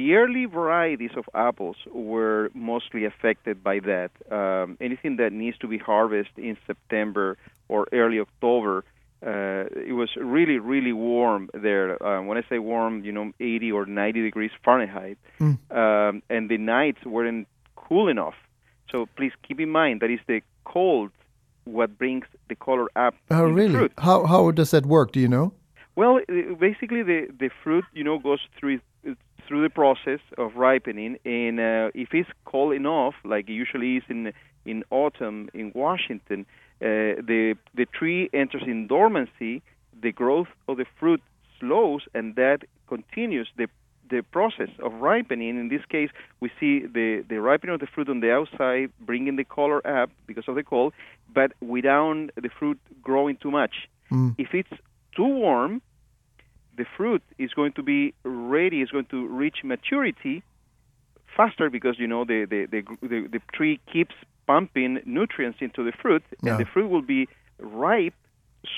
[0.00, 1.76] the early varieties of apples
[2.12, 4.10] were mostly affected by that.
[4.38, 7.26] Um, anything that needs to be harvested in September
[7.68, 8.84] or early October
[9.24, 12.02] uh, it was really, really warm there.
[12.04, 15.58] Um, when I say warm, you know, 80 or 90 degrees Fahrenheit, mm.
[15.70, 17.46] um, and the nights weren't
[17.76, 18.34] cool enough.
[18.90, 21.10] So please keep in mind that is the cold
[21.64, 23.14] what brings the color up.
[23.30, 23.88] Oh, really?
[23.98, 25.12] How how does that work?
[25.12, 25.52] Do you know?
[25.94, 26.20] Well,
[26.58, 28.80] basically, the the fruit, you know, goes through
[29.46, 34.04] through the process of ripening, and uh, if it's cold enough, like it usually is
[34.08, 34.32] in
[34.64, 39.62] in autumn in Washington, uh, the the tree enters in dormancy,
[40.00, 41.22] the growth of the fruit
[41.60, 43.68] slows, and that continues the
[44.10, 45.58] the process of ripening.
[45.58, 46.10] In this case,
[46.40, 50.10] we see the, the ripening of the fruit on the outside, bringing the color up
[50.26, 50.92] because of the cold,
[51.32, 53.88] but without the fruit growing too much.
[54.10, 54.34] Mm.
[54.36, 54.76] If it's
[55.16, 55.80] too warm,
[56.76, 60.42] the fruit is going to be ready, is going to reach maturity
[61.36, 64.14] faster because you know the the, the, the, the tree keeps
[64.46, 66.52] pumping nutrients into the fruit, yeah.
[66.52, 67.28] and the fruit will be
[67.58, 68.14] ripe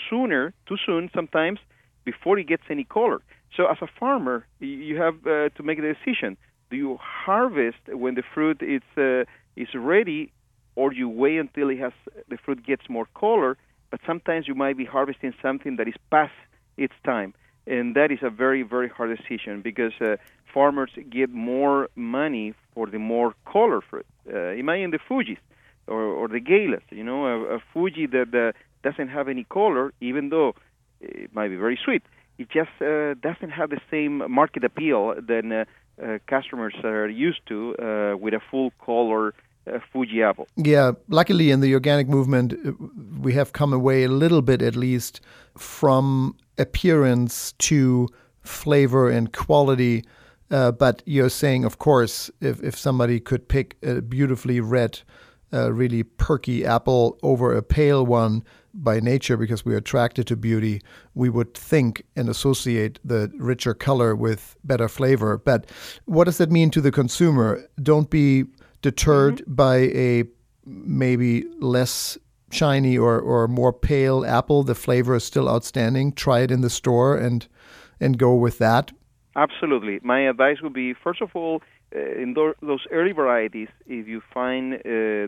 [0.08, 1.58] sooner, too soon sometimes,
[2.04, 3.20] before it gets any color.
[3.56, 6.36] So as a farmer, you have uh, to make the decision:
[6.70, 9.24] do you harvest when the fruit is uh,
[9.56, 10.32] is ready,
[10.76, 11.92] or you wait until it has
[12.28, 13.56] the fruit gets more color?
[13.90, 16.32] But sometimes you might be harvesting something that is past
[16.76, 17.32] its time,
[17.66, 20.16] and that is a very very hard decision because uh,
[20.52, 24.06] farmers get more money for the more color fruit.
[24.32, 25.38] Uh, imagine the Fuji's
[25.87, 28.53] or, or the galas, you know, a, a Fuji that uh,
[28.89, 30.55] doesn't have any color, even though
[31.01, 32.03] it might be very sweet.
[32.39, 35.64] It just uh, doesn't have the same market appeal than uh,
[36.03, 39.35] uh, customers are used to uh, with a full color
[39.66, 40.47] uh, Fuji apple.
[40.57, 42.72] Yeah, luckily in the organic movement, uh,
[43.20, 45.20] we have come away a little bit at least
[45.57, 48.09] from appearance to
[48.43, 50.05] flavor and quality.
[50.51, 55.01] Uh, but you're saying, of course, if, if somebody could pick a beautifully red
[55.55, 58.42] a really perky apple over a pale one
[58.74, 60.82] by nature because we're attracted to beauty,
[61.14, 65.38] we would think and associate the richer color with better flavor.
[65.38, 65.70] But
[66.07, 67.64] what does that mean to the consumer?
[67.80, 68.44] Don't be
[68.82, 69.55] deterred mm-hmm.
[69.55, 70.24] by a
[70.66, 72.18] maybe less
[72.50, 74.64] shiny or, or more pale apple.
[74.64, 76.12] The flavor is still outstanding.
[76.12, 77.46] Try it in the store and
[78.00, 78.90] and go with that.
[79.36, 80.00] Absolutely.
[80.02, 81.62] My advice would be first of all,
[81.95, 84.78] in those early varieties, if you find uh,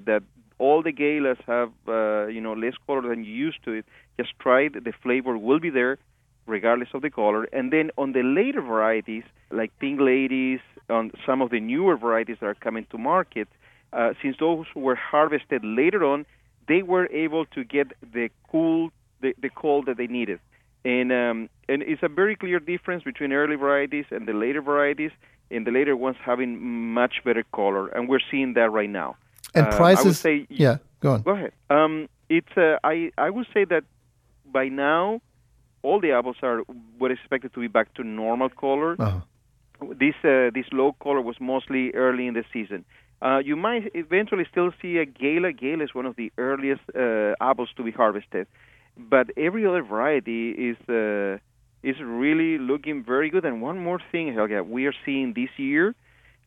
[0.05, 0.23] that
[0.59, 3.85] all the galas have uh, you know less color than you used to it,
[4.19, 4.85] just try it.
[4.85, 5.99] The flavor will be there,
[6.47, 7.45] regardless of the color.
[7.53, 12.39] And then on the later varieties, like Pink Ladies, on some of the newer varieties
[12.41, 13.49] that are coming to market,
[13.93, 16.27] uh, since those were harvested later on,
[16.69, 18.91] they were able to get the cool,
[19.21, 20.41] the, the cold that they needed.
[20.85, 25.11] And um, and it's a very clear difference between early varieties and the later varieties,
[25.51, 26.61] and the later ones having
[26.95, 29.17] much better color, and we're seeing that right now.
[29.55, 30.05] And Uh, prices.
[30.05, 31.23] I would say, yeah, go on.
[31.23, 31.53] Go ahead.
[31.71, 33.85] Um, it's uh, I I would say that
[34.45, 35.21] by now
[35.83, 36.63] all the apples are
[36.99, 38.97] were expected to be back to normal color.
[38.99, 39.21] Uh-huh.
[39.99, 42.85] This uh, this low color was mostly early in the season.
[43.23, 45.53] Uh, you might eventually still see a Gala.
[45.53, 48.47] Gala is one of the earliest uh, apples to be harvested,
[48.97, 51.39] but every other variety is uh,
[51.87, 53.45] is really looking very good.
[53.45, 55.95] And one more thing, Helga, we are seeing this year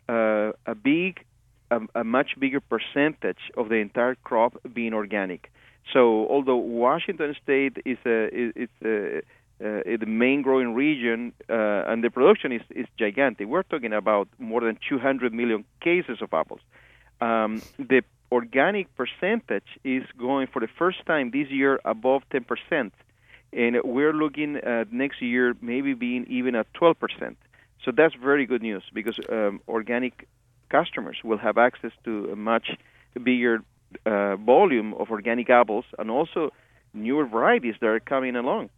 [0.10, 1.24] uh, a big,
[1.72, 5.50] a, a much bigger percentage of the entire crop being organic.
[5.94, 8.20] So although Washington State is a
[8.64, 9.22] is a,
[9.62, 13.48] uh, the main growing region, uh, and the production is, is gigantic.
[13.48, 16.62] We're talking about more than 200 million cases of apples.
[17.22, 22.92] Um, the organic percentage is going for the first time this year above 10%,
[23.54, 27.36] and we're looking at next year maybe being even at 12%.
[27.84, 30.28] So that's very good news because um, organic
[30.70, 32.72] customers will have access to a much
[33.24, 33.64] bigger
[34.06, 36.52] uh, volume of organic apples and also
[36.94, 38.70] newer varieties that are coming along.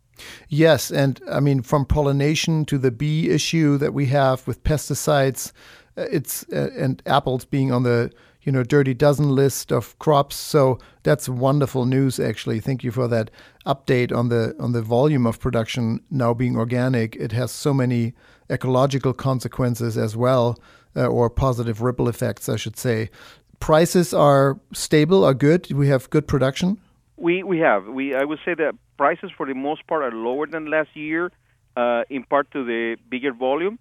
[0.50, 5.52] Yes, and I mean from pollination to the bee issue that we have with pesticides,
[5.98, 8.12] uh, it's uh, and apples being on the
[8.44, 10.36] you know dirty dozen list of crops.
[10.36, 12.20] So that's wonderful news.
[12.20, 13.32] Actually, thank you for that
[13.66, 17.16] update on the on the volume of production now being organic.
[17.16, 18.14] It has so many
[18.50, 20.58] ecological consequences as well,
[20.96, 23.10] uh, or positive ripple effects, I should say.
[23.60, 25.72] Prices are stable, are good.
[25.72, 26.80] We have good production.
[27.18, 30.48] We we have we I would say that prices for the most part are lower
[30.48, 31.32] than last year,
[31.76, 33.78] uh, in part to the bigger volume.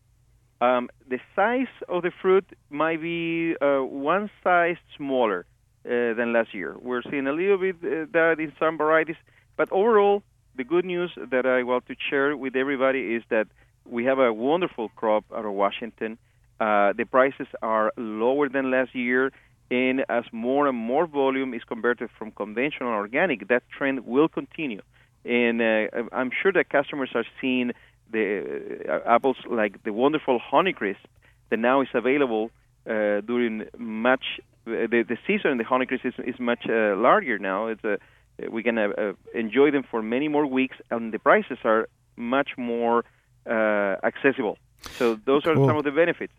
[0.60, 5.46] Um, the size of the fruit might be uh, one size smaller
[5.86, 6.76] uh, than last year.
[6.78, 9.16] We're seeing a little bit uh, that in some varieties,
[9.56, 10.22] but overall,
[10.56, 13.46] the good news that I want to share with everybody is that
[13.86, 16.18] we have a wonderful crop out of Washington.
[16.60, 19.32] Uh, the prices are lower than last year,
[19.70, 24.82] and as more and more volume is converted from conventional organic, that trend will continue.
[25.24, 27.72] And uh, I'm sure that customers are seeing
[28.12, 31.04] the uh, apples like the wonderful Honeycrisp
[31.50, 32.50] that now is available
[32.86, 34.24] uh, during much
[34.64, 35.58] the, the season.
[35.58, 37.66] The Honeycrisp is, is much uh, larger now.
[37.66, 37.98] It's a
[38.50, 43.04] we can uh, enjoy them for many more weeks, and the prices are much more
[43.46, 44.56] uh, accessible.
[44.98, 45.66] So those are Cool.
[45.66, 46.32] some of the benefits.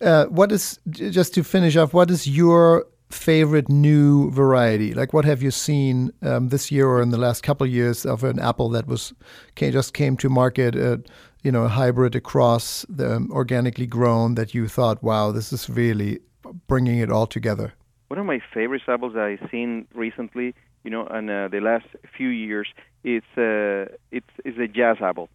[0.00, 1.94] Uh, what is just to finish off?
[1.94, 4.94] What is your favorite new variety?
[4.94, 8.06] Like, what have you seen um, this year or in the last couple of years
[8.06, 9.12] of an apple that was
[9.54, 10.76] came, just came to market?
[10.76, 10.98] Uh,
[11.44, 15.68] you know, a hybrid across the um, organically grown that you thought, wow, this is
[15.68, 16.20] really
[16.68, 17.72] bringing it all together.
[18.08, 20.54] One of my favorite apples that I've seen recently,
[20.84, 21.86] you know, in uh, the last
[22.16, 22.68] few years,
[23.04, 25.28] it's uh, it's is a jazz apple.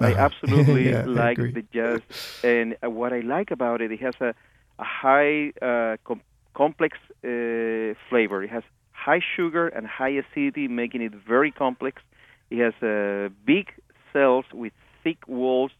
[0.00, 0.20] I Uh-huh.
[0.28, 1.52] absolutely Yeah, like agree.
[1.52, 2.00] the jazz,
[2.42, 4.34] and uh, what I like about it, it has a,
[4.78, 6.20] a high uh, com-
[6.54, 8.42] complex uh, flavor.
[8.42, 12.02] It has high sugar and high acidity, making it very complex.
[12.50, 13.66] It has uh, big
[14.12, 15.72] cells with thick walls,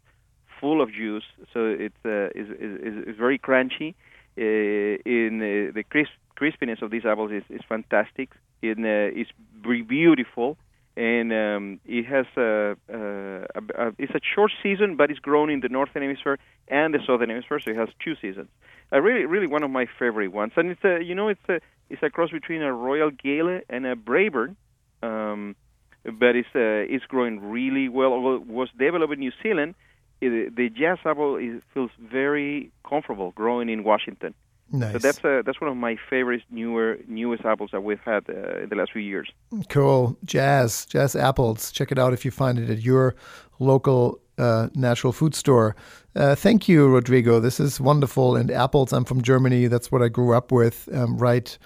[0.61, 3.95] full of juice, so it's uh, is, is, is very crunchy.
[4.37, 6.11] Uh, in uh, the crisp,
[6.41, 8.31] crispiness of these apples is, is fantastic.
[8.63, 9.29] It uh, is
[9.63, 10.57] beautiful,
[10.97, 15.61] and um, it has a, a, a, it's a short season, but it's grown in
[15.61, 16.39] the northern hemisphere
[16.69, 18.49] and the southern hemisphere, so it has two seasons.
[18.93, 21.61] Uh, really, really one of my favorite ones, and it's a you know it's a
[21.91, 24.57] it's a cross between a Royal Gala and a Braeburn.
[25.03, 25.57] Um,
[26.05, 28.37] but it's uh, it's growing really well.
[28.37, 29.75] It was developed in New Zealand,
[30.21, 31.39] it, the jazz apple
[31.73, 34.35] feels very comfortable growing in Washington.
[34.73, 34.93] Nice.
[34.93, 38.63] So that's uh, that's one of my favorite newer newest apples that we've had uh,
[38.63, 39.31] in the last few years.
[39.69, 40.17] Cool.
[40.25, 41.71] Jazz, Jazz Apples.
[41.71, 43.15] Check it out if you find it at your
[43.59, 45.77] local uh, natural food store.
[46.17, 47.41] Uh, thank you, Rodrigo.
[47.41, 48.37] This is wonderful.
[48.37, 49.67] And apples, I'm from Germany.
[49.69, 50.89] That's what I grew up with.
[50.93, 51.57] Um, right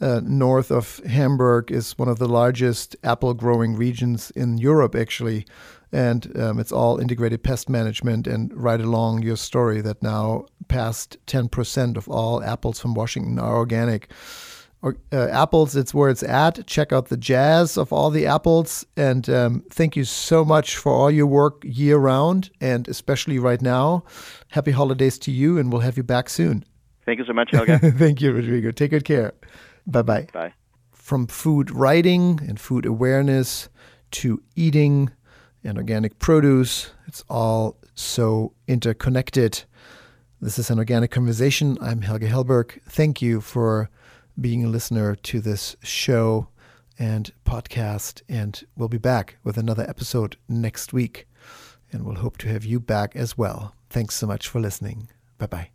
[0.00, 5.46] uh, north of Hamburg is one of the largest apple growing regions in Europe, actually.
[5.94, 8.26] And um, it's all integrated pest management.
[8.26, 13.56] And right along your story, that now past 10% of all apples from Washington are
[13.56, 14.10] organic
[14.84, 16.66] or, uh, apples, it's where it's at.
[16.66, 18.84] Check out the jazz of all the apples.
[18.98, 23.62] And um, thank you so much for all your work year round and especially right
[23.62, 24.04] now.
[24.48, 26.66] Happy holidays to you, and we'll have you back soon.
[27.06, 27.78] Thank you so much, Helga.
[27.92, 28.72] thank you, Rodrigo.
[28.72, 29.32] Take good care.
[29.86, 30.28] Bye bye.
[30.34, 30.52] Bye.
[30.92, 33.70] from food writing and food awareness
[34.10, 35.10] to eating
[35.64, 36.90] and organic produce.
[37.06, 39.64] It's all so interconnected.
[40.40, 41.78] This is an organic conversation.
[41.80, 42.80] I'm Helge Hellberg.
[42.88, 43.88] Thank you for
[44.40, 46.48] being a listener to this show
[46.98, 48.22] and podcast.
[48.28, 51.26] And we'll be back with another episode next week.
[51.92, 53.74] And we'll hope to have you back as well.
[53.88, 55.08] Thanks so much for listening.
[55.38, 55.73] Bye bye.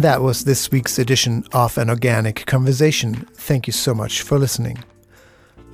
[0.00, 3.16] And that was this week's edition of An Organic Conversation.
[3.34, 4.82] Thank you so much for listening.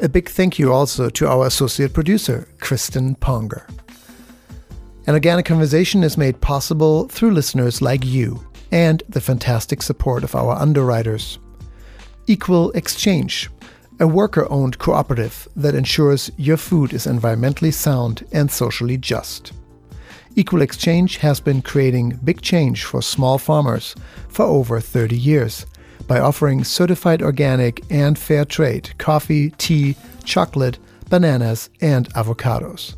[0.00, 3.70] A big thank you also to our associate producer, Kristen Ponger.
[5.06, 10.34] An Organic Conversation is made possible through listeners like you and the fantastic support of
[10.34, 11.38] our underwriters.
[12.26, 13.48] Equal Exchange,
[14.00, 19.52] a worker owned cooperative that ensures your food is environmentally sound and socially just.
[20.38, 23.94] Equal Exchange has been creating big change for small farmers
[24.28, 25.64] for over 30 years
[26.06, 30.78] by offering certified organic and fair trade coffee, tea, chocolate,
[31.08, 32.96] bananas, and avocados.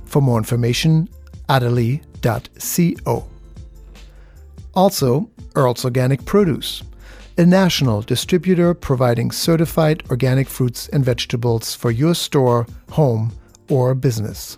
[0.06, 1.08] For more information,
[1.48, 3.28] utterly.co.
[4.74, 6.82] Also, Earl's Organic Produce,
[7.36, 13.32] a national distributor providing certified organic fruits and vegetables for your store, home,
[13.68, 14.56] or business.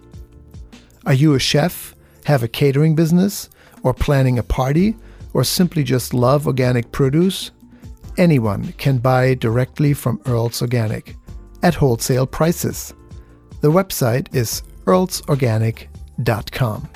[1.07, 1.95] Are you a chef?
[2.27, 3.49] Have a catering business,
[3.83, 4.97] or planning a party,
[5.33, 7.51] or simply just love organic produce,
[8.17, 11.17] anyone can buy directly from Earl's Organic
[11.63, 12.95] at wholesale prices.
[13.61, 16.89] The website is earlsorganic.com.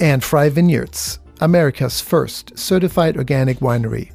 [0.00, 4.12] And Frey Vineyards, America's first certified organic winery,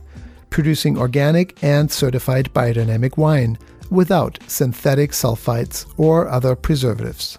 [0.49, 3.57] producing organic and certified biodynamic wine
[3.89, 7.37] without synthetic sulfites or other preservatives.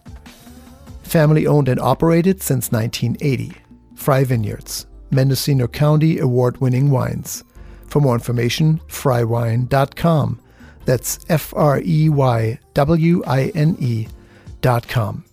[1.05, 3.53] Family owned and operated since 1980.
[3.95, 7.45] Frey Vineyards, Mendocino County award winning wines.
[7.87, 10.41] For more information, freywine.com.
[10.85, 15.25] That's F R E Y W I N E.com.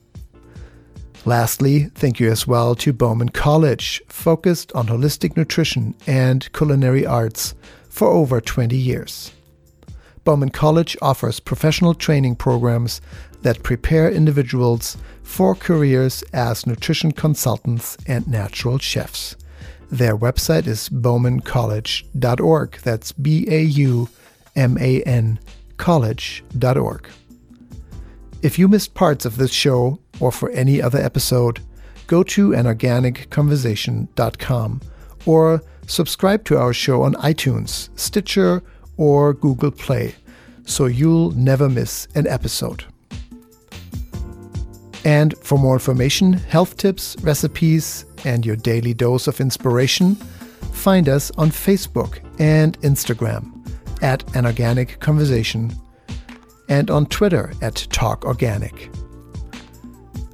[1.25, 7.53] Lastly, thank you as well to Bauman College, focused on holistic nutrition and culinary arts
[7.89, 9.31] for over 20 years.
[10.23, 13.01] Bauman College offers professional training programs
[13.41, 19.35] that prepare individuals for careers as nutrition consultants and natural chefs.
[19.89, 22.79] Their website is baumancollege.org.
[22.83, 24.09] That's B A U
[24.55, 25.39] M A N
[25.77, 27.09] college.org.
[28.41, 31.61] If you missed parts of this show or for any other episode,
[32.07, 34.81] go to anorganicconversation.com
[35.25, 38.61] or subscribe to our show on iTunes, Stitcher,
[38.97, 40.15] or Google Play
[40.65, 42.85] so you'll never miss an episode.
[45.03, 50.15] And for more information, health tips, recipes, and your daily dose of inspiration,
[50.73, 53.51] find us on Facebook and Instagram
[54.01, 55.73] at An Organic Conversation
[56.69, 58.89] and on Twitter at Talk Organic.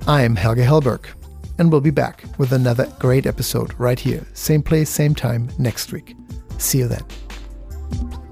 [0.07, 1.05] I'm Helge Hellberg,
[1.57, 5.91] and we'll be back with another great episode right here, same place, same time next
[5.91, 6.15] week.
[6.57, 8.26] See you then.